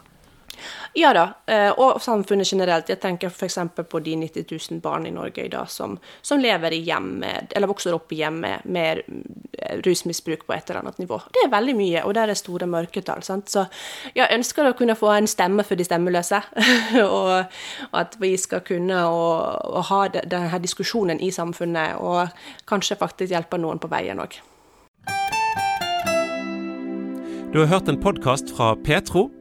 Ja 0.93 1.13
da, 1.15 1.23
eh, 1.47 1.69
og 1.71 2.01
samfunnet 2.01 2.49
generelt. 2.51 2.89
Jeg 2.89 2.99
tenker 3.01 3.31
f.eks. 3.31 3.57
på 3.75 3.99
de 4.03 4.15
90 4.15 4.45
000 4.71 4.81
barn 4.83 5.05
i 5.07 5.13
Norge 5.15 5.45
i 5.45 5.51
dag 5.51 5.69
som, 5.71 5.97
som 6.21 6.41
lever 6.41 6.75
i 6.75 6.81
hjem 6.85 7.09
med, 7.23 7.53
eller 7.55 7.71
vokser 7.71 7.95
opp 7.95 8.11
i 8.11 8.21
hjem 8.21 8.41
med, 8.43 8.65
med, 8.65 9.03
eh, 9.57 9.79
rusmisbruk 9.85 10.45
på 10.47 10.55
et 10.55 10.69
eller 10.69 10.81
annet 10.81 10.99
nivå. 10.99 11.21
Det 11.33 11.45
er 11.45 11.53
veldig 11.53 11.75
mye, 11.79 12.03
og 12.05 12.15
der 12.17 12.33
er 12.33 12.39
store 12.39 12.67
mørketall. 12.69 13.23
Sant? 13.23 13.49
Så 13.51 13.65
jeg 14.15 14.29
ønsker 14.35 14.67
å 14.67 14.75
kunne 14.77 14.97
få 14.99 15.13
en 15.15 15.29
stemme 15.31 15.65
for 15.67 15.79
de 15.79 15.87
stemmeløse, 15.87 16.41
og, 17.01 17.33
og, 17.91 17.99
at 18.03 18.17
vi 18.21 18.35
skal 18.39 18.65
kunne 18.67 19.03
å, 19.07 19.25
å 19.81 19.85
ha 19.91 20.05
denne 20.13 20.61
diskusjonen 20.63 21.21
i 21.23 21.31
samfunnet, 21.31 21.99
og 22.01 22.31
kanskje 22.69 22.99
faktisk 22.99 23.31
hjelpe 23.33 23.59
noen 23.61 23.79
på 23.81 23.91
veien 23.91 24.19
òg. 24.21 24.41
Du 27.51 27.59
har 27.59 27.67
hørt 27.67 27.89
en 27.91 27.99
podkast 27.99 28.55
fra 28.55 28.75
Petro. 28.75 29.40